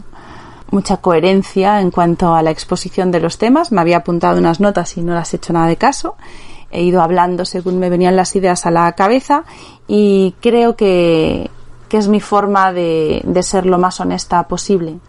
mucha 0.70 0.98
coherencia 0.98 1.82
en 1.82 1.90
cuanto 1.90 2.36
a 2.36 2.44
la 2.44 2.52
exposición 2.52 3.10
de 3.10 3.22
los 3.22 3.40
temas. 3.40 3.72
Me 3.72 3.82
había 3.82 3.98
apuntado 3.98 4.38
unas 4.38 4.60
notas 4.60 4.98
y 4.98 5.02
no 5.02 5.16
las 5.16 5.34
he 5.34 5.38
hecho 5.38 5.52
nada 5.52 5.66
de 5.66 5.78
caso. 5.78 6.16
He 6.70 6.84
ido 6.84 7.02
hablando 7.02 7.44
según 7.44 7.80
me 7.80 7.90
venían 7.90 8.16
las 8.16 8.36
ideas 8.36 8.68
a 8.68 8.70
la 8.70 8.92
cabeza 8.92 9.44
y 9.88 10.36
creo 10.42 10.76
que, 10.76 11.50
que 11.90 11.98
es 11.98 12.08
mi 12.08 12.20
forma 12.20 12.72
de, 12.72 13.24
de 13.26 13.42
ser 13.42 13.66
lo 13.66 13.80
más 13.80 14.00
honesta 14.00 14.48
posible 14.48 15.00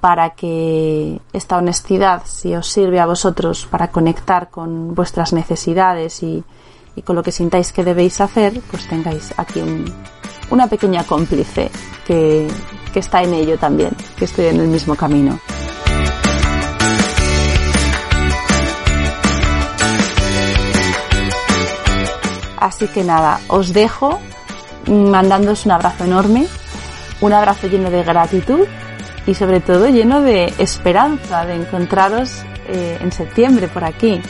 para 0.00 0.30
que 0.30 1.20
esta 1.32 1.56
honestidad, 1.56 2.22
si 2.24 2.54
os 2.54 2.68
sirve 2.68 3.00
a 3.00 3.06
vosotros 3.06 3.66
para 3.66 3.88
conectar 3.88 4.50
con 4.50 4.94
vuestras 4.94 5.32
necesidades 5.32 6.22
y, 6.22 6.44
con 7.04 7.14
lo 7.14 7.22
que 7.22 7.30
sintáis 7.30 7.72
que 7.72 7.84
debéis 7.84 8.20
hacer, 8.20 8.60
pues 8.70 8.88
tengáis 8.88 9.32
aquí 9.36 9.62
una 10.50 10.66
pequeña 10.66 11.04
cómplice 11.04 11.70
que, 12.04 12.48
que 12.92 12.98
está 12.98 13.22
en 13.22 13.34
ello 13.34 13.56
también, 13.56 13.90
que 14.16 14.24
estoy 14.24 14.46
en 14.46 14.60
el 14.60 14.68
mismo 14.68 14.96
camino. 14.96 15.38
Así 22.60 22.88
que 22.88 23.04
nada, 23.04 23.40
os 23.48 23.72
dejo 23.72 24.18
mandándoos 24.88 25.66
un 25.66 25.72
abrazo 25.72 26.04
enorme, 26.04 26.48
un 27.20 27.32
abrazo 27.32 27.68
lleno 27.68 27.90
de 27.90 28.02
gratitud 28.02 28.66
y 29.28 29.34
sobre 29.34 29.60
todo 29.60 29.88
lleno 29.88 30.22
de 30.22 30.54
esperanza 30.56 31.44
de 31.44 31.54
encontraros 31.54 32.42
eh, 32.66 32.96
en 32.98 33.12
septiembre 33.12 33.68
por 33.68 33.84
aquí. 33.84 34.22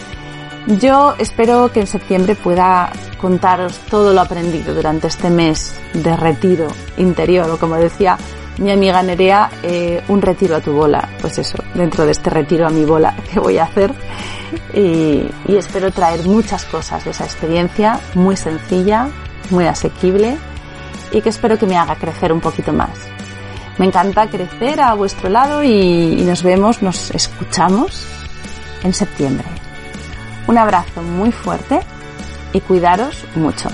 Yo 0.67 1.15
espero 1.19 1.71
que 1.73 1.81
en 1.81 1.87
septiembre 1.87 2.35
pueda 2.35 2.91
contaros 3.17 3.79
todo 3.89 4.13
lo 4.13 4.21
aprendido 4.21 4.75
durante 4.75 5.07
este 5.07 5.31
mes 5.31 5.73
de 5.95 6.17
retiro 6.17 6.67
interior 6.97 7.49
o 7.49 7.59
como 7.59 7.77
decía 7.77 8.19
mi 8.59 8.73
amiga 8.73 9.01
Nerea, 9.05 9.51
eh, 9.63 10.03
un 10.09 10.21
retiro 10.21 10.57
a 10.57 10.61
tu 10.61 10.73
bola. 10.73 11.09
Pues 11.21 11.39
eso, 11.39 11.63
dentro 11.75 12.05
de 12.05 12.11
este 12.11 12.29
retiro 12.29 12.67
a 12.67 12.71
mi 12.71 12.85
bola 12.85 13.15
que 13.33 13.39
voy 13.39 13.57
a 13.59 13.65
hacer. 13.65 13.95
Y, 14.75 15.31
y 15.47 15.57
espero 15.57 15.93
traer 15.93 16.27
muchas 16.27 16.65
cosas 16.65 17.05
de 17.05 17.13
esa 17.13 17.25
experiencia, 17.25 18.01
muy 18.15 18.37
sencilla, 18.37 19.09
muy 19.51 19.67
asequible 19.67 20.37
y 21.13 21.23
que 21.23 21.29
espero 21.29 21.57
que 21.57 21.67
me 21.67 21.77
haga 21.77 21.95
crecer 21.95 22.33
un 22.33 22.41
poquito 22.41 22.73
más. 22.73 23.08
Me 23.79 23.87
encanta 23.87 24.29
crecer 24.29 24.81
a 24.81 24.95
vuestro 24.95 25.29
lado 25.29 25.63
y, 25.63 26.23
nos 26.27 26.43
vemos, 26.43 26.83
nos 26.83 27.13
escuchamos 27.13 28.05
en 28.83 28.93
septiembre. 28.93 29.47
Un 30.49 30.59
abrazo 30.59 31.03
muy 31.03 31.31
fuerte 31.31 31.81
y 32.53 32.61
cuidaros 32.61 33.25
mucho. 33.37 33.69